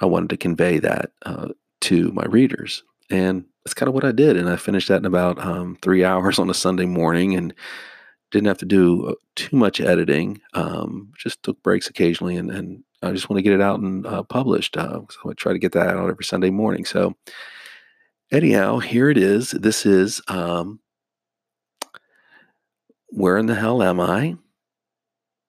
I 0.00 0.06
wanted 0.06 0.30
to 0.30 0.36
convey 0.38 0.78
that 0.78 1.10
uh, 1.26 1.48
to 1.82 2.10
my 2.12 2.24
readers, 2.24 2.82
and 3.10 3.44
that's 3.64 3.74
kind 3.74 3.88
of 3.88 3.94
what 3.94 4.04
I 4.04 4.12
did, 4.12 4.36
and 4.36 4.48
I 4.48 4.56
finished 4.56 4.88
that 4.88 4.98
in 4.98 5.06
about 5.06 5.38
um, 5.38 5.76
three 5.82 6.04
hours 6.12 6.38
on 6.38 6.50
a 6.50 6.54
Sunday 6.54 6.86
morning, 6.86 7.34
and 7.34 7.54
didn't 8.32 8.48
have 8.48 8.58
to 8.58 8.66
do 8.66 9.06
uh, 9.06 9.14
too 9.36 9.56
much 9.56 9.80
editing. 9.80 10.40
Um, 10.54 11.12
just 11.16 11.42
took 11.42 11.62
breaks 11.62 11.88
occasionally, 11.88 12.36
and, 12.36 12.50
and 12.50 12.82
I 13.02 13.12
just 13.12 13.28
want 13.28 13.38
to 13.38 13.42
get 13.42 13.52
it 13.52 13.60
out 13.60 13.80
and 13.80 14.06
uh, 14.06 14.22
published. 14.24 14.76
Uh, 14.76 15.02
so 15.10 15.30
I 15.30 15.34
try 15.34 15.52
to 15.52 15.58
get 15.58 15.72
that 15.72 15.88
out 15.88 16.08
every 16.08 16.24
Sunday 16.24 16.50
morning. 16.50 16.84
So, 16.84 17.14
anyhow, 18.32 18.78
here 18.78 19.10
it 19.10 19.18
is. 19.18 19.50
This 19.50 19.86
is 19.86 20.20
um, 20.28 20.80
where 23.08 23.36
in 23.36 23.46
the 23.46 23.54
hell 23.54 23.82
am 23.82 24.00
I? 24.00 24.36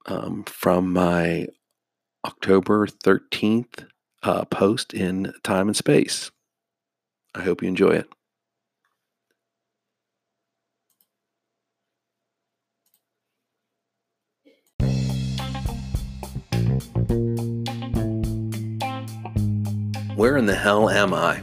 Um, 0.05 0.43
from 0.43 0.91
my 0.91 1.47
October 2.25 2.87
thirteenth 2.87 3.85
uh, 4.23 4.45
post 4.45 4.93
in 4.93 5.33
Time 5.43 5.67
and 5.67 5.77
Space. 5.77 6.31
I 7.35 7.41
hope 7.41 7.61
you 7.61 7.67
enjoy 7.67 7.91
it. 7.91 8.09
Where 20.15 20.37
in 20.37 20.45
the 20.45 20.55
hell 20.55 20.89
am 20.89 21.13
I? 21.13 21.41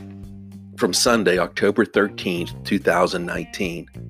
From 0.76 0.94
Sunday, 0.94 1.38
October 1.38 1.84
13th, 1.84 2.64
2019. 2.64 4.09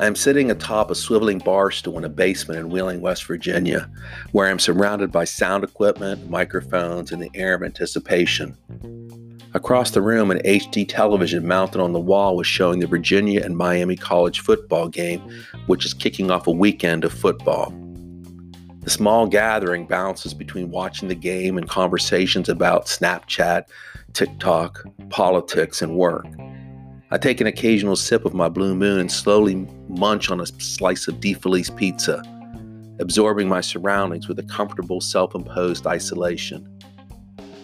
I 0.00 0.06
am 0.06 0.14
sitting 0.14 0.48
atop 0.48 0.92
a 0.92 0.94
swiveling 0.94 1.42
bar 1.42 1.72
stool 1.72 1.98
in 1.98 2.04
a 2.04 2.08
basement 2.08 2.60
in 2.60 2.70
Wheeling, 2.70 3.00
West 3.00 3.24
Virginia, 3.24 3.90
where 4.30 4.46
I 4.46 4.50
am 4.50 4.60
surrounded 4.60 5.10
by 5.10 5.24
sound 5.24 5.64
equipment, 5.64 6.30
microphones, 6.30 7.10
and 7.10 7.20
the 7.20 7.30
air 7.34 7.54
of 7.54 7.64
anticipation. 7.64 8.56
Across 9.54 9.90
the 9.90 10.02
room, 10.02 10.30
an 10.30 10.38
HD 10.44 10.88
television 10.88 11.48
mounted 11.48 11.80
on 11.80 11.92
the 11.92 11.98
wall 11.98 12.36
was 12.36 12.46
showing 12.46 12.78
the 12.78 12.86
Virginia 12.86 13.42
and 13.44 13.56
Miami 13.56 13.96
College 13.96 14.38
football 14.38 14.88
game, 14.88 15.20
which 15.66 15.84
is 15.84 15.94
kicking 15.94 16.30
off 16.30 16.46
a 16.46 16.52
weekend 16.52 17.04
of 17.04 17.12
football. 17.12 17.74
The 18.82 18.90
small 18.90 19.26
gathering 19.26 19.86
bounces 19.86 20.32
between 20.32 20.70
watching 20.70 21.08
the 21.08 21.16
game 21.16 21.58
and 21.58 21.68
conversations 21.68 22.48
about 22.48 22.86
Snapchat, 22.86 23.64
TikTok, 24.12 24.84
politics, 25.10 25.82
and 25.82 25.96
work. 25.96 26.26
I 27.10 27.16
take 27.16 27.40
an 27.40 27.46
occasional 27.46 27.96
sip 27.96 28.26
of 28.26 28.34
my 28.34 28.50
Blue 28.50 28.74
Moon 28.74 29.00
and 29.00 29.10
slowly 29.10 29.66
munch 29.88 30.30
on 30.30 30.40
a 30.40 30.46
slice 30.46 31.08
of 31.08 31.16
DeFelice 31.16 31.74
pizza. 31.74 32.22
absorbing 33.00 33.48
my 33.48 33.60
surroundings 33.60 34.26
with 34.26 34.40
a 34.40 34.42
comfortable 34.42 35.00
self 35.00 35.34
imposed 35.34 35.86
isolation. 35.86 36.68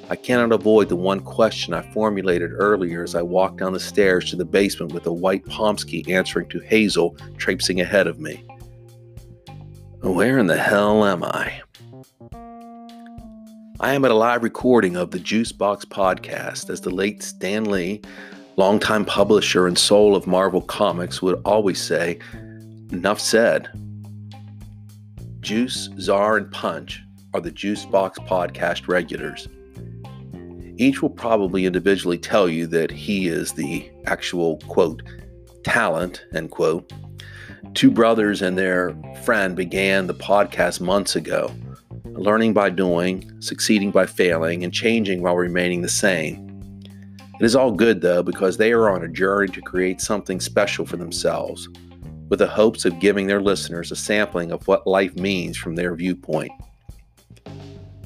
I 0.09 0.17
cannot 0.17 0.53
avoid 0.53 0.89
the 0.89 0.97
one 0.97 1.21
question 1.21 1.75
I 1.75 1.83
formulated 1.93 2.53
earlier 2.53 3.03
as 3.03 3.17
I 3.17 3.23
walked 3.23 3.59
down 3.59 3.73
the 3.73 3.81
stairs 3.81 4.31
to 4.31 4.37
the 4.37 4.45
basement 4.45 4.93
with 4.93 5.07
a 5.07 5.13
white 5.13 5.45
Pomsky 5.47 6.05
answering 6.09 6.49
to 6.51 6.61
Hazel 6.61 7.17
traipsing 7.37 7.81
ahead 7.81 8.07
of 8.07 8.21
me. 8.21 8.45
Where 10.03 10.39
in 10.39 10.47
the 10.47 10.57
hell 10.57 11.05
am 11.05 11.25
I? 11.25 11.61
I 13.81 13.93
am 13.93 14.05
at 14.05 14.13
a 14.13 14.15
live 14.15 14.45
recording 14.45 14.97
of 14.97 15.11
the 15.11 15.19
Juicebox 15.19 15.85
podcast 15.87 16.71
as 16.71 16.81
the 16.81 16.91
late 16.91 17.23
Stan 17.23 17.65
Lee, 17.65 18.03
longtime 18.57 19.05
publisher 19.05 19.67
and 19.67 19.79
soul 19.79 20.15
of 20.15 20.27
Marvel 20.27 20.63
Comics, 20.63 21.21
would 21.23 21.41
always 21.45 21.81
say, 21.81 22.19
Enough 22.93 23.21
said. 23.21 23.69
Juice, 25.41 25.91
Czar, 25.99 26.37
and 26.37 26.51
Punch 26.53 27.03
are 27.35 27.41
the 27.41 27.51
Juicebox 27.51 28.27
podcast 28.29 28.89
regulars. 28.89 29.49
Each 30.77 31.03
will 31.03 31.11
probably 31.11 31.67
individually 31.67 32.19
tell 32.19 32.49
you 32.49 32.67
that 32.69 32.91
he 32.91 33.29
is 33.29 33.53
the 33.53 33.91
actual, 34.07 34.59
quote, 34.69 35.03
talent, 35.65 36.25
end 36.35 36.51
quote. 36.51 36.93
Two 37.75 37.91
brothers 37.91 38.43
and 38.43 38.57
their 38.57 38.95
friend 39.25 39.57
began 39.57 40.07
the 40.07 40.15
podcast 40.15 40.81
months 40.81 41.17
ago, 41.17 41.53
learning 42.05 42.53
by 42.53 42.71
doing, 42.71 43.31
succeeding 43.41 43.91
by 43.91 44.07
failing, 44.07 44.63
and 44.63 44.73
changing 44.73 45.23
while 45.23 45.37
remaining 45.37 45.83
the 45.83 45.89
same. 45.89 46.44
It 47.41 47.45
is 47.45 47.57
all 47.57 47.73
good, 47.73 48.01
though, 48.01 48.23
because 48.23 48.57
they 48.57 48.73
are 48.73 48.89
on 48.89 49.03
a 49.03 49.09
journey 49.09 49.49
to 49.53 49.61
create 49.61 50.01
something 50.01 50.41
special 50.41 50.87
for 50.87 50.97
themselves, 50.97 51.69
with 52.29 52.39
the 52.39 52.47
hopes 52.47 52.85
of 52.85 53.01
giving 53.01 53.27
their 53.27 53.41
listeners 53.41 53.91
a 53.91 53.97
sampling 53.97 54.53
of 54.53 54.67
what 54.69 54.87
life 54.87 55.17
means 55.17 55.57
from 55.57 55.75
their 55.75 55.95
viewpoint. 55.97 56.53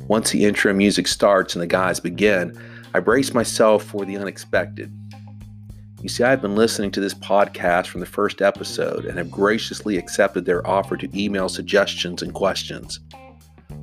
Once 0.06 0.30
the 0.30 0.46
intro 0.46 0.72
music 0.72 1.06
starts 1.06 1.54
and 1.54 1.62
the 1.62 1.66
guys 1.66 2.00
begin, 2.00 2.58
I 2.94 3.00
brace 3.00 3.34
myself 3.34 3.84
for 3.84 4.06
the 4.06 4.16
unexpected. 4.16 4.90
You 6.00 6.08
see, 6.08 6.24
I've 6.24 6.40
been 6.40 6.56
listening 6.56 6.90
to 6.92 7.00
this 7.00 7.12
podcast 7.12 7.88
from 7.88 8.00
the 8.00 8.06
first 8.06 8.40
episode 8.40 9.04
and 9.04 9.18
have 9.18 9.30
graciously 9.30 9.98
accepted 9.98 10.46
their 10.46 10.66
offer 10.66 10.96
to 10.96 11.20
email 11.20 11.50
suggestions 11.50 12.22
and 12.22 12.32
questions. 12.32 13.00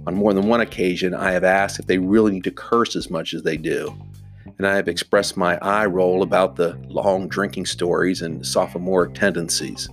On 0.08 0.16
more 0.16 0.34
than 0.34 0.48
one 0.48 0.62
occasion, 0.62 1.14
I 1.14 1.32
have 1.34 1.44
asked 1.44 1.80
if 1.80 1.86
they 1.86 2.00
really 2.00 2.32
need 2.32 2.46
to 2.46 2.52
curse 2.52 2.96
as 2.96 3.12
much 3.12 3.36
as 3.36 3.44
they 3.44 3.58
do, 3.58 3.96
and 4.58 4.68
I 4.68 4.76
have 4.76 4.88
expressed 4.88 5.38
my 5.38 5.58
eye 5.62 5.86
roll 5.86 6.24
about 6.24 6.56
the 6.56 6.78
long 6.88 7.28
drinking 7.28 7.66
stories 7.66 8.22
and 8.22 8.46
sophomoric 8.46 9.14
tendencies. 9.14 9.90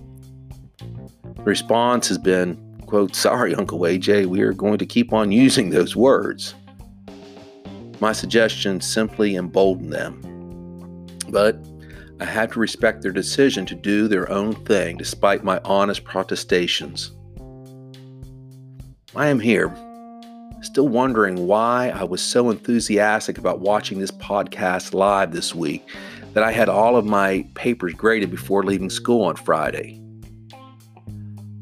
The 0.77 1.43
response 1.43 2.07
has 2.07 2.17
been 2.17 2.57
quote, 2.93 3.15
Sorry, 3.15 3.55
Uncle 3.55 3.79
AJ, 3.79 4.27
we 4.27 4.41
are 4.41 4.53
going 4.53 4.77
to 4.77 4.85
keep 4.85 5.13
on 5.13 5.31
using 5.31 5.71
those 5.71 5.95
words. 5.95 6.53
My 7.99 8.11
suggestion 8.11 8.81
simply 8.81 9.35
emboldened 9.35 9.91
them. 9.91 10.21
But 11.29 11.57
I 12.19 12.25
had 12.25 12.51
to 12.51 12.59
respect 12.59 13.01
their 13.01 13.11
decision 13.11 13.65
to 13.65 13.73
do 13.73 14.07
their 14.07 14.31
own 14.31 14.53
thing 14.65 14.97
despite 14.97 15.43
my 15.43 15.59
honest 15.65 16.03
protestations. 16.03 17.11
I 19.15 19.27
am 19.27 19.39
here, 19.39 19.75
still 20.63 20.87
wondering 20.87 21.47
why 21.47 21.89
I 21.89 22.03
was 22.03 22.21
so 22.21 22.49
enthusiastic 22.49 23.37
about 23.37 23.59
watching 23.59 23.99
this 23.99 24.11
podcast 24.11 24.93
live 24.93 25.31
this 25.31 25.53
week 25.53 25.87
that 26.33 26.43
I 26.43 26.51
had 26.51 26.69
all 26.69 26.95
of 26.95 27.05
my 27.05 27.47
papers 27.53 27.93
graded 27.93 28.31
before 28.31 28.63
leaving 28.63 28.89
school 28.89 29.25
on 29.25 29.35
Friday. 29.35 29.99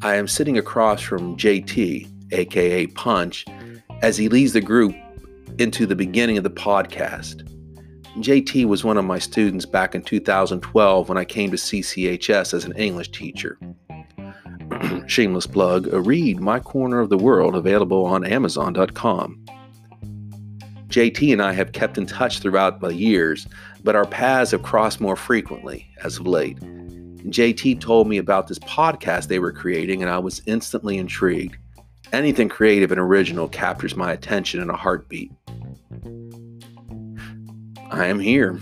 I 0.02 0.16
am 0.16 0.28
sitting 0.28 0.58
across 0.58 1.02
from 1.02 1.36
JT, 1.38 2.08
aka 2.32 2.88
Punch, 2.88 3.46
as 4.02 4.18
he 4.18 4.30
leads 4.30 4.54
the 4.54 4.62
group 4.62 4.96
into 5.60 5.86
the 5.86 5.96
beginning 5.96 6.38
of 6.38 6.44
the 6.44 6.50
podcast. 6.50 7.48
JT 8.18 8.66
was 8.66 8.84
one 8.84 8.98
of 8.98 9.06
my 9.06 9.20
students 9.20 9.66
back 9.66 9.96
in 9.96 10.02
2012 10.02 11.08
when 11.08 11.18
I 11.18 11.26
came 11.26 11.50
to 11.52 11.58
CCHS 11.58 12.54
as 12.54 12.66
an 12.66 12.74
English 12.74 13.12
teacher. 13.12 13.58
Shameless 15.07 15.47
plug, 15.47 15.88
a 15.93 15.99
read 15.99 16.39
My 16.39 16.60
Corner 16.60 16.99
of 16.99 17.10
the 17.10 17.17
World 17.17 17.55
available 17.55 18.05
on 18.05 18.25
Amazon.com. 18.25 19.45
JT 20.88 21.31
and 21.31 21.41
I 21.41 21.53
have 21.53 21.71
kept 21.71 21.97
in 21.97 22.05
touch 22.05 22.39
throughout 22.39 22.81
the 22.81 22.93
years, 22.93 23.47
but 23.84 23.95
our 23.95 24.05
paths 24.05 24.51
have 24.51 24.63
crossed 24.63 24.99
more 24.99 25.15
frequently 25.15 25.88
as 26.03 26.17
of 26.17 26.27
late. 26.27 26.60
JT 27.29 27.79
told 27.79 28.07
me 28.07 28.17
about 28.17 28.47
this 28.47 28.60
podcast 28.60 29.27
they 29.27 29.39
were 29.39 29.51
creating, 29.51 30.01
and 30.01 30.12
I 30.12 30.19
was 30.19 30.41
instantly 30.45 30.97
intrigued. 30.97 31.57
Anything 32.12 32.49
creative 32.49 32.91
and 32.91 32.99
original 32.99 33.47
captures 33.47 33.95
my 33.95 34.12
attention 34.12 34.62
in 34.62 34.69
a 34.69 34.75
heartbeat. 34.75 35.31
I 37.89 38.07
am 38.07 38.19
here, 38.19 38.60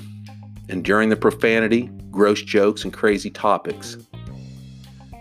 enduring 0.68 1.10
the 1.10 1.16
profanity, 1.16 1.90
gross 2.12 2.42
jokes, 2.42 2.84
and 2.84 2.94
crazy 2.94 3.30
topics. 3.32 3.98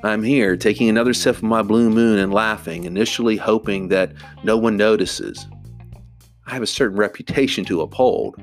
I'm 0.05 0.23
here, 0.23 0.57
taking 0.57 0.89
another 0.89 1.13
sip 1.13 1.37
of 1.37 1.43
my 1.43 1.63
blue 1.63 1.91
moon 1.91 2.21
and 2.21 2.33
laughing, 2.33 2.85
initially 2.85 3.37
hoping 3.37 3.89
that 3.89 4.13
no 4.45 4.57
one 4.57 4.77
notices. 4.77 5.45
I 6.47 6.53
have 6.53 6.63
a 6.63 6.69
certain 6.69 6.97
reputation 6.97 7.65
to 7.65 7.81
uphold. 7.81 8.41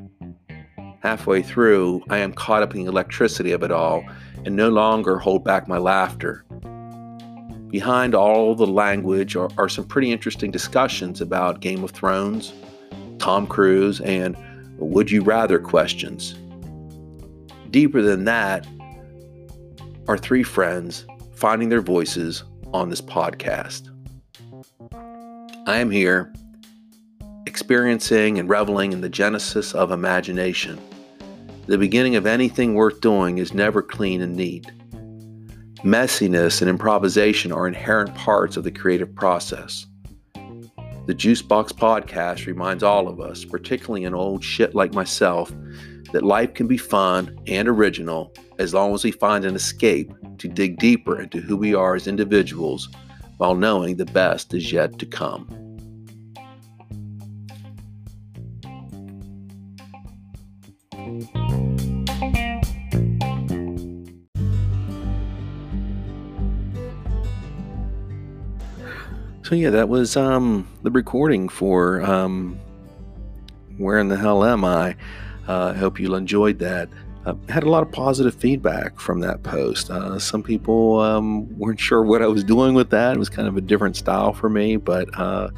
Halfway 1.00 1.42
through, 1.44 2.04
I 2.10 2.18
am 2.18 2.34
caught 2.34 2.62
up 2.62 2.76
in 2.76 2.84
the 2.84 2.90
electricity 2.90 3.54
of 3.54 3.64
it 3.64 3.72
all 3.72 4.04
and 4.44 4.56
no 4.56 4.70
longer 4.70 5.18
hold 5.18 5.46
back 5.46 5.68
my 5.68 5.78
laughter. 5.78 6.44
Behind 7.70 8.14
all 8.14 8.54
the 8.54 8.68
language 8.68 9.38
are, 9.38 9.50
are, 9.58 9.70
some 9.70 9.86
pretty 9.86 10.12
interesting 10.12 10.52
discussions 10.52 11.22
about 11.22 11.62
Game 11.62 11.84
of 11.84 11.92
Thrones, 11.92 12.54
Tom 13.18 13.48
Cruise, 13.48 14.02
and 14.02 14.38
would 14.78 15.10
you 15.10 15.22
rather 15.22 15.60
questions. 15.60 16.36
Deeper 17.72 18.02
than 18.02 18.26
that 18.26 18.68
are 20.08 20.18
three 20.18 20.44
friends 20.44 21.06
finding 21.36 21.70
their 21.70 21.82
voices 21.82 22.44
on 22.74 22.90
this 22.90 23.02
podcast. 23.02 23.90
I 25.68 25.78
am 25.78 25.90
here 25.90 26.34
experiencing 27.46 28.38
and 28.38 28.50
reveling 28.50 28.92
in 28.92 29.02
the 29.02 29.10
genesis 29.10 29.74
of 29.74 29.92
imagination. 29.92 30.80
The 31.68 31.78
beginning 31.78 32.16
of 32.16 32.26
anything 32.26 32.74
worth 32.74 33.02
doing 33.02 33.38
is 33.38 33.54
never 33.54 33.82
clean 33.82 34.22
and 34.22 34.36
neat. 34.36 34.68
Messiness 35.84 36.62
and 36.62 36.70
improvisation 36.70 37.52
are 37.52 37.68
inherent 37.68 38.14
parts 38.16 38.58
of 38.58 38.64
the 38.64 38.72
creative 38.72 39.16
process. 39.16 39.86
The 40.34 41.14
Juicebox 41.14 41.72
podcast 41.74 42.48
reminds 42.48 42.84
all 42.84 43.08
of 43.08 43.20
us, 43.20 43.46
particularly 43.46 44.06
an 44.06 44.16
old 44.16 44.44
shit 44.44 44.74
like 44.74 44.94
myself, 44.94 45.52
that 46.12 46.24
life 46.24 46.54
can 46.54 46.68
be 46.68 46.78
fun 46.78 47.38
and 47.48 47.68
original 47.68 48.34
as 48.60 48.74
long 48.74 48.94
as 48.94 49.04
we 49.04 49.12
find 49.12 49.46
an 49.46 49.56
escape 49.56 50.12
to 50.38 50.48
dig 50.48 50.78
deeper 50.78 51.22
into 51.22 51.40
who 51.40 51.58
we 51.58 51.74
are 51.74 51.96
as 51.96 52.08
individuals 52.08 52.90
while 53.38 53.56
knowing 53.56 53.98
the 53.98 54.06
best 54.06 54.54
is 54.54 54.72
yet 54.72 54.98
to 55.00 55.06
come. 55.06 55.48
So 69.44 69.54
yeah, 69.54 69.70
that 69.70 69.90
was 69.90 70.18
um, 70.18 70.68
the 70.82 70.90
recording 70.90 71.50
for 71.50 72.02
um, 72.02 72.58
"Where 73.78 74.00
in 74.00 74.08
the 74.08 74.18
Hell 74.18 74.44
Am 74.44 74.66
I?" 74.66 74.96
Uh, 75.48 75.74
I 75.76 75.78
hope 75.78 76.00
you 76.00 76.16
enjoyed 76.16 76.60
that. 76.60 76.90
Uh, 77.26 77.34
had 77.50 77.64
a 77.64 77.70
lot 77.70 77.82
of 77.82 77.92
positive 77.92 78.36
feedback 78.36 79.00
from 79.00 79.20
that 79.22 79.42
post. 79.42 79.90
Uh, 79.90 80.20
some 80.20 80.44
people 80.44 81.00
um, 81.00 81.58
weren't 81.58 81.80
sure 81.80 82.04
what 82.04 82.22
I 82.22 82.28
was 82.28 82.44
doing 82.44 82.76
with 82.76 82.92
that. 82.92 83.16
It 83.16 83.20
was 83.20 83.30
kind 83.30 83.48
of 83.48 83.58
a 83.58 83.62
different 83.62 83.96
style 83.96 84.32
for 84.32 84.48
me, 84.48 84.78
but 84.78 85.10
uh, 85.18 85.50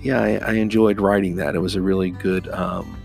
yeah, 0.00 0.20
I, 0.20 0.36
I, 0.36 0.52
enjoyed 0.52 1.00
writing 1.00 1.36
that. 1.36 1.56
It 1.56 1.58
was 1.58 1.74
a 1.74 1.80
really 1.80 2.10
good 2.10 2.48
um, 2.50 2.96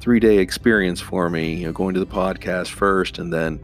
three 0.00 0.18
day 0.18 0.38
experience 0.38 1.00
for 1.00 1.30
me. 1.30 1.54
You 1.54 1.66
know, 1.66 1.72
going 1.72 1.94
to 1.94 2.00
the 2.00 2.06
podcast 2.06 2.70
first, 2.70 3.18
and 3.18 3.32
then 3.32 3.60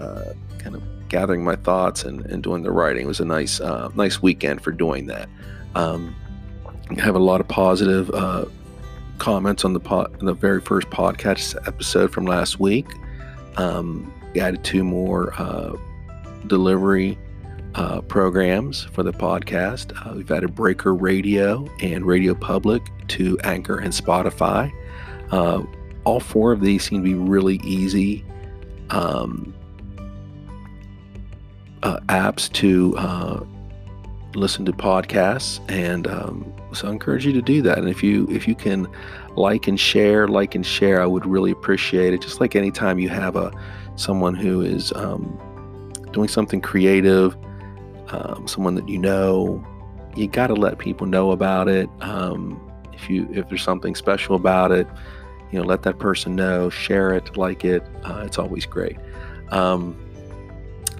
uh, 0.00 0.32
kind 0.58 0.74
of 0.74 0.82
gathering 1.08 1.44
my 1.44 1.54
thoughts 1.54 2.04
and, 2.04 2.26
and 2.26 2.42
doing 2.42 2.62
the 2.62 2.72
writing. 2.72 3.04
It 3.04 3.08
was 3.08 3.20
a 3.20 3.24
nice 3.24 3.60
uh, 3.60 3.90
nice 3.94 4.20
weekend 4.20 4.62
for 4.62 4.72
doing 4.72 5.06
that. 5.06 5.28
Um, 5.76 6.16
I 6.90 7.00
have 7.02 7.14
a 7.14 7.20
lot 7.20 7.40
of 7.40 7.46
positive 7.46 8.10
uh, 8.10 8.46
comments 9.22 9.64
on 9.64 9.72
the 9.72 9.78
pod, 9.78 10.18
the 10.18 10.34
very 10.34 10.60
first 10.60 10.90
podcast 10.90 11.56
episode 11.68 12.12
from 12.12 12.26
last 12.26 12.58
week. 12.58 12.86
Um, 13.56 14.12
we 14.34 14.40
added 14.40 14.64
two 14.64 14.82
more 14.82 15.32
uh, 15.40 15.76
delivery 16.48 17.16
uh, 17.76 18.00
programs 18.00 18.82
for 18.82 19.04
the 19.04 19.12
podcast. 19.12 19.92
Uh, 19.94 20.16
we've 20.16 20.30
added 20.32 20.56
Breaker 20.56 20.92
Radio 20.92 21.68
and 21.80 22.04
Radio 22.04 22.34
Public 22.34 22.82
to 23.08 23.38
Anchor 23.44 23.78
and 23.78 23.92
Spotify. 23.92 24.72
Uh, 25.30 25.62
all 26.02 26.18
four 26.18 26.50
of 26.50 26.60
these 26.60 26.82
seem 26.82 27.04
to 27.04 27.08
be 27.08 27.14
really 27.14 27.60
easy 27.62 28.24
um, 28.90 29.54
uh, 31.84 32.00
apps 32.08 32.52
to 32.54 32.96
uh, 32.98 33.44
listen 34.34 34.64
to 34.66 34.72
podcasts, 34.72 35.60
and 35.70 36.06
um, 36.06 36.52
so 36.72 36.88
I 36.88 36.90
encourage 36.90 37.26
you 37.26 37.32
to 37.32 37.42
do 37.42 37.62
that. 37.62 37.78
And 37.78 37.88
if 37.88 38.02
you 38.02 38.26
if 38.30 38.48
you 38.48 38.54
can 38.54 38.88
like 39.36 39.66
and 39.68 39.78
share, 39.78 40.28
like 40.28 40.54
and 40.54 40.64
share, 40.64 41.02
I 41.02 41.06
would 41.06 41.26
really 41.26 41.50
appreciate 41.50 42.14
it. 42.14 42.20
Just 42.20 42.40
like 42.40 42.56
anytime 42.56 42.98
you 42.98 43.08
have 43.08 43.36
a 43.36 43.52
someone 43.96 44.34
who 44.34 44.60
is 44.60 44.92
um, 44.94 45.92
doing 46.12 46.28
something 46.28 46.60
creative, 46.60 47.36
um, 48.08 48.46
someone 48.46 48.74
that 48.74 48.88
you 48.88 48.98
know, 48.98 49.64
you 50.16 50.26
got 50.28 50.48
to 50.48 50.54
let 50.54 50.78
people 50.78 51.06
know 51.06 51.30
about 51.30 51.68
it. 51.68 51.88
Um, 52.00 52.60
if 52.92 53.08
you 53.08 53.28
if 53.32 53.48
there's 53.48 53.62
something 53.62 53.94
special 53.94 54.36
about 54.36 54.72
it, 54.72 54.86
you 55.50 55.58
know, 55.58 55.64
let 55.64 55.82
that 55.82 55.98
person 55.98 56.34
know, 56.34 56.70
share 56.70 57.12
it, 57.12 57.36
like 57.36 57.64
it. 57.64 57.82
Uh, 58.04 58.22
it's 58.24 58.38
always 58.38 58.66
great. 58.66 58.96
Um, 59.50 59.96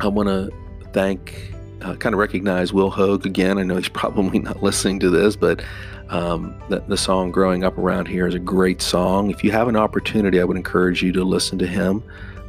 I 0.01 0.09
want 0.09 0.29
to 0.29 0.51
thank, 0.92 1.55
uh, 1.83 1.97
kind 1.97 2.14
of 2.14 2.18
recognize 2.18 2.73
Will 2.73 2.90
Hoge 2.90 3.27
again. 3.27 3.59
I 3.59 3.62
know 3.62 3.77
he's 3.77 3.88
probably 4.03 4.38
not 4.38 4.62
listening 4.62 5.01
to 5.01 5.11
this, 5.11 5.37
but 5.37 5.62
um, 6.09 6.55
the, 6.68 6.81
the, 6.81 6.97
song 6.97 7.31
Growing 7.31 7.64
Up 7.64 7.79
Around 7.79 8.07
Here 8.07 8.27
is 8.27 8.35
a 8.35 8.38
great 8.38 8.83
song. 8.83 9.31
If 9.31 9.42
you 9.42 9.51
have 9.51 9.68
an 9.68 9.77
opportunity, 9.77 10.40
I 10.40 10.45
would 10.45 10.57
encourage 10.57 11.03
you 11.03 11.11
to 11.12 11.25
listen 11.25 11.59
to 11.59 11.66
him, 11.66 12.03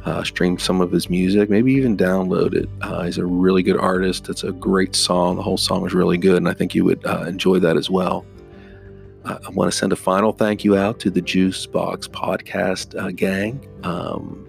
uh, 0.04 0.22
stream 0.22 0.58
some 0.58 0.80
of 0.80 0.92
his 0.92 1.08
music, 1.08 1.48
maybe 1.48 1.72
even 1.72 1.96
download 1.96 2.54
it. 2.54 2.68
Uh, 2.82 3.04
he's 3.04 3.16
a 3.16 3.24
really 3.24 3.62
good 3.62 3.78
artist. 3.78 4.28
It's 4.28 4.44
a 4.44 4.52
great 4.52 4.94
song. 4.94 5.36
The 5.36 5.42
whole 5.42 5.56
song 5.56 5.86
is 5.86 5.94
really 5.94 6.18
good, 6.18 6.36
and 6.36 6.48
I 6.48 6.52
think 6.52 6.74
you 6.74 6.84
would 6.84 7.04
uh, 7.06 7.24
enjoy 7.26 7.58
that 7.60 7.76
as 7.76 7.88
well. 7.88 8.26
I 9.24 9.48
want 9.50 9.72
to 9.72 9.76
send 9.76 9.90
a 9.90 9.96
final 9.96 10.32
thank 10.32 10.64
you 10.64 10.76
out 10.76 11.00
to 11.00 11.10
the 11.10 11.22
Juice 11.22 11.64
Box 11.64 12.06
podcast 12.06 13.00
uh, 13.00 13.10
gang. 13.10 13.66
Um, 13.82 14.46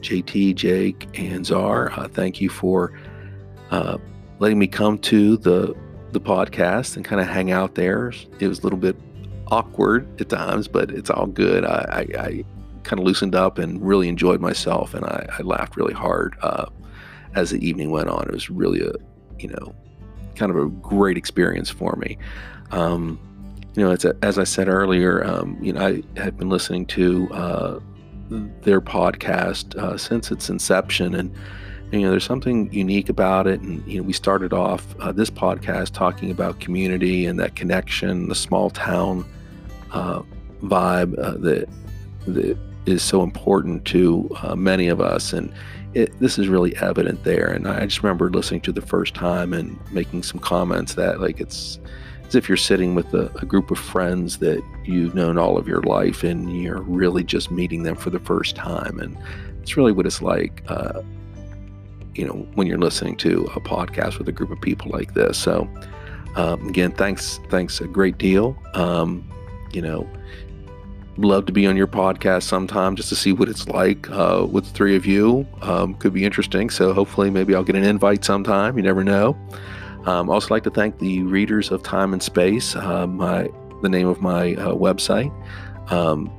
JT, 0.00 0.56
Jake, 0.56 1.06
and 1.18 1.46
Czar. 1.46 1.92
Uh, 1.92 2.08
thank 2.08 2.40
you 2.40 2.48
for 2.48 2.92
uh, 3.70 3.98
letting 4.38 4.58
me 4.58 4.66
come 4.66 4.98
to 4.98 5.36
the 5.36 5.74
the 6.12 6.20
podcast 6.20 6.96
and 6.96 7.04
kind 7.04 7.20
of 7.20 7.26
hang 7.26 7.50
out 7.50 7.74
there. 7.74 8.12
It 8.38 8.48
was 8.48 8.60
a 8.60 8.62
little 8.62 8.78
bit 8.78 8.96
awkward 9.48 10.08
at 10.20 10.28
times, 10.28 10.68
but 10.68 10.90
it's 10.90 11.10
all 11.10 11.26
good. 11.26 11.64
I, 11.64 12.06
I, 12.16 12.20
I 12.22 12.44
kind 12.84 13.00
of 13.00 13.06
loosened 13.06 13.34
up 13.34 13.58
and 13.58 13.82
really 13.86 14.08
enjoyed 14.08 14.40
myself, 14.40 14.94
and 14.94 15.04
I, 15.04 15.26
I 15.38 15.42
laughed 15.42 15.76
really 15.76 15.94
hard 15.94 16.36
uh, 16.42 16.66
as 17.34 17.50
the 17.50 17.66
evening 17.66 17.90
went 17.90 18.08
on. 18.08 18.28
It 18.28 18.32
was 18.32 18.48
really 18.48 18.80
a, 18.80 18.92
you 19.38 19.48
know, 19.48 19.74
kind 20.36 20.50
of 20.50 20.56
a 20.56 20.68
great 20.68 21.16
experience 21.16 21.68
for 21.68 21.96
me. 21.96 22.16
Um, 22.70 23.18
you 23.74 23.84
know, 23.84 23.90
it's 23.90 24.04
a, 24.04 24.16
as 24.22 24.38
I 24.38 24.44
said 24.44 24.68
earlier, 24.68 25.24
um, 25.24 25.58
you 25.60 25.72
know, 25.72 25.80
I 25.80 26.02
had 26.18 26.38
been 26.38 26.48
listening 26.48 26.86
to 26.86 27.28
uh, 27.32 27.80
their 28.62 28.80
podcast 28.80 29.76
uh, 29.76 29.98
since 29.98 30.30
its 30.30 30.48
inception, 30.48 31.14
and 31.14 31.34
you 31.92 32.00
know, 32.00 32.10
there's 32.10 32.24
something 32.24 32.72
unique 32.72 33.08
about 33.08 33.46
it. 33.46 33.60
And 33.60 33.86
you 33.86 33.98
know, 33.98 34.02
we 34.02 34.12
started 34.12 34.52
off 34.52 34.84
uh, 35.00 35.12
this 35.12 35.30
podcast 35.30 35.92
talking 35.92 36.30
about 36.30 36.60
community 36.60 37.26
and 37.26 37.38
that 37.38 37.54
connection, 37.54 38.28
the 38.28 38.34
small 38.34 38.70
town 38.70 39.24
uh, 39.92 40.22
vibe 40.62 41.18
uh, 41.18 41.36
that 41.38 41.68
that 42.26 42.58
is 42.86 43.02
so 43.02 43.22
important 43.22 43.84
to 43.84 44.28
uh, 44.42 44.54
many 44.54 44.88
of 44.88 45.00
us, 45.00 45.32
and 45.32 45.52
it, 45.94 46.18
this 46.20 46.38
is 46.38 46.48
really 46.48 46.76
evident 46.76 47.24
there. 47.24 47.48
And 47.48 47.66
I 47.66 47.86
just 47.86 48.02
remember 48.02 48.30
listening 48.30 48.60
to 48.62 48.72
the 48.72 48.82
first 48.82 49.14
time 49.14 49.52
and 49.52 49.78
making 49.92 50.22
some 50.22 50.40
comments 50.40 50.94
that 50.94 51.20
like 51.20 51.40
it's 51.40 51.78
as 52.26 52.34
if 52.34 52.48
you're 52.48 52.56
sitting 52.56 52.94
with 52.94 53.12
a, 53.14 53.30
a, 53.36 53.46
group 53.46 53.70
of 53.70 53.78
friends 53.78 54.38
that 54.38 54.62
you've 54.84 55.14
known 55.14 55.38
all 55.38 55.56
of 55.56 55.68
your 55.68 55.80
life 55.82 56.24
and 56.24 56.60
you're 56.60 56.82
really 56.82 57.22
just 57.22 57.50
meeting 57.50 57.84
them 57.84 57.94
for 57.94 58.10
the 58.10 58.18
first 58.18 58.56
time. 58.56 58.98
And 58.98 59.16
it's 59.62 59.76
really 59.76 59.92
what 59.92 60.06
it's 60.06 60.20
like, 60.20 60.62
uh, 60.68 61.02
you 62.16 62.26
know, 62.26 62.34
when 62.54 62.66
you're 62.66 62.78
listening 62.78 63.16
to 63.18 63.44
a 63.54 63.60
podcast 63.60 64.18
with 64.18 64.28
a 64.28 64.32
group 64.32 64.50
of 64.50 64.60
people 64.60 64.90
like 64.90 65.14
this. 65.14 65.38
So, 65.38 65.68
um, 66.34 66.68
again, 66.68 66.92
thanks, 66.92 67.40
thanks 67.48 67.80
a 67.80 67.86
great 67.86 68.18
deal. 68.18 68.56
Um, 68.74 69.28
you 69.72 69.82
know, 69.82 70.08
love 71.18 71.46
to 71.46 71.52
be 71.52 71.66
on 71.66 71.76
your 71.76 71.86
podcast 71.86 72.44
sometime 72.44 72.96
just 72.96 73.08
to 73.08 73.16
see 73.16 73.32
what 73.32 73.48
it's 73.48 73.68
like 73.68 74.08
uh, 74.10 74.46
with 74.50 74.66
three 74.66 74.96
of 74.96 75.06
you. 75.06 75.46
Um, 75.62 75.94
could 75.94 76.12
be 76.12 76.24
interesting. 76.24 76.70
So 76.70 76.92
hopefully, 76.92 77.30
maybe 77.30 77.54
I'll 77.54 77.64
get 77.64 77.76
an 77.76 77.84
invite 77.84 78.24
sometime. 78.24 78.76
You 78.76 78.82
never 78.82 79.04
know. 79.04 79.36
Um, 80.04 80.30
also 80.30 80.54
like 80.54 80.62
to 80.64 80.70
thank 80.70 80.98
the 80.98 81.22
readers 81.22 81.70
of 81.70 81.82
Time 81.82 82.12
and 82.12 82.22
Space, 82.22 82.76
uh, 82.76 83.06
my 83.06 83.50
the 83.82 83.88
name 83.88 84.06
of 84.08 84.20
my 84.20 84.54
uh, 84.54 84.72
website. 84.72 85.32
Um, 85.90 86.30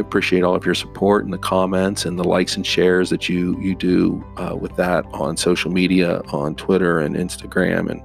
appreciate 0.00 0.42
all 0.42 0.54
of 0.54 0.64
your 0.64 0.74
support 0.74 1.24
and 1.24 1.32
the 1.32 1.38
comments 1.38 2.04
and 2.04 2.18
the 2.18 2.24
likes 2.24 2.56
and 2.56 2.66
shares 2.66 3.10
that 3.10 3.28
you 3.28 3.60
you 3.60 3.74
do 3.74 4.24
uh, 4.36 4.56
with 4.56 4.74
that 4.76 5.04
on 5.12 5.36
social 5.36 5.70
media, 5.70 6.20
on 6.32 6.54
Twitter 6.54 6.98
and 7.00 7.14
Instagram 7.14 7.90
and 7.90 8.02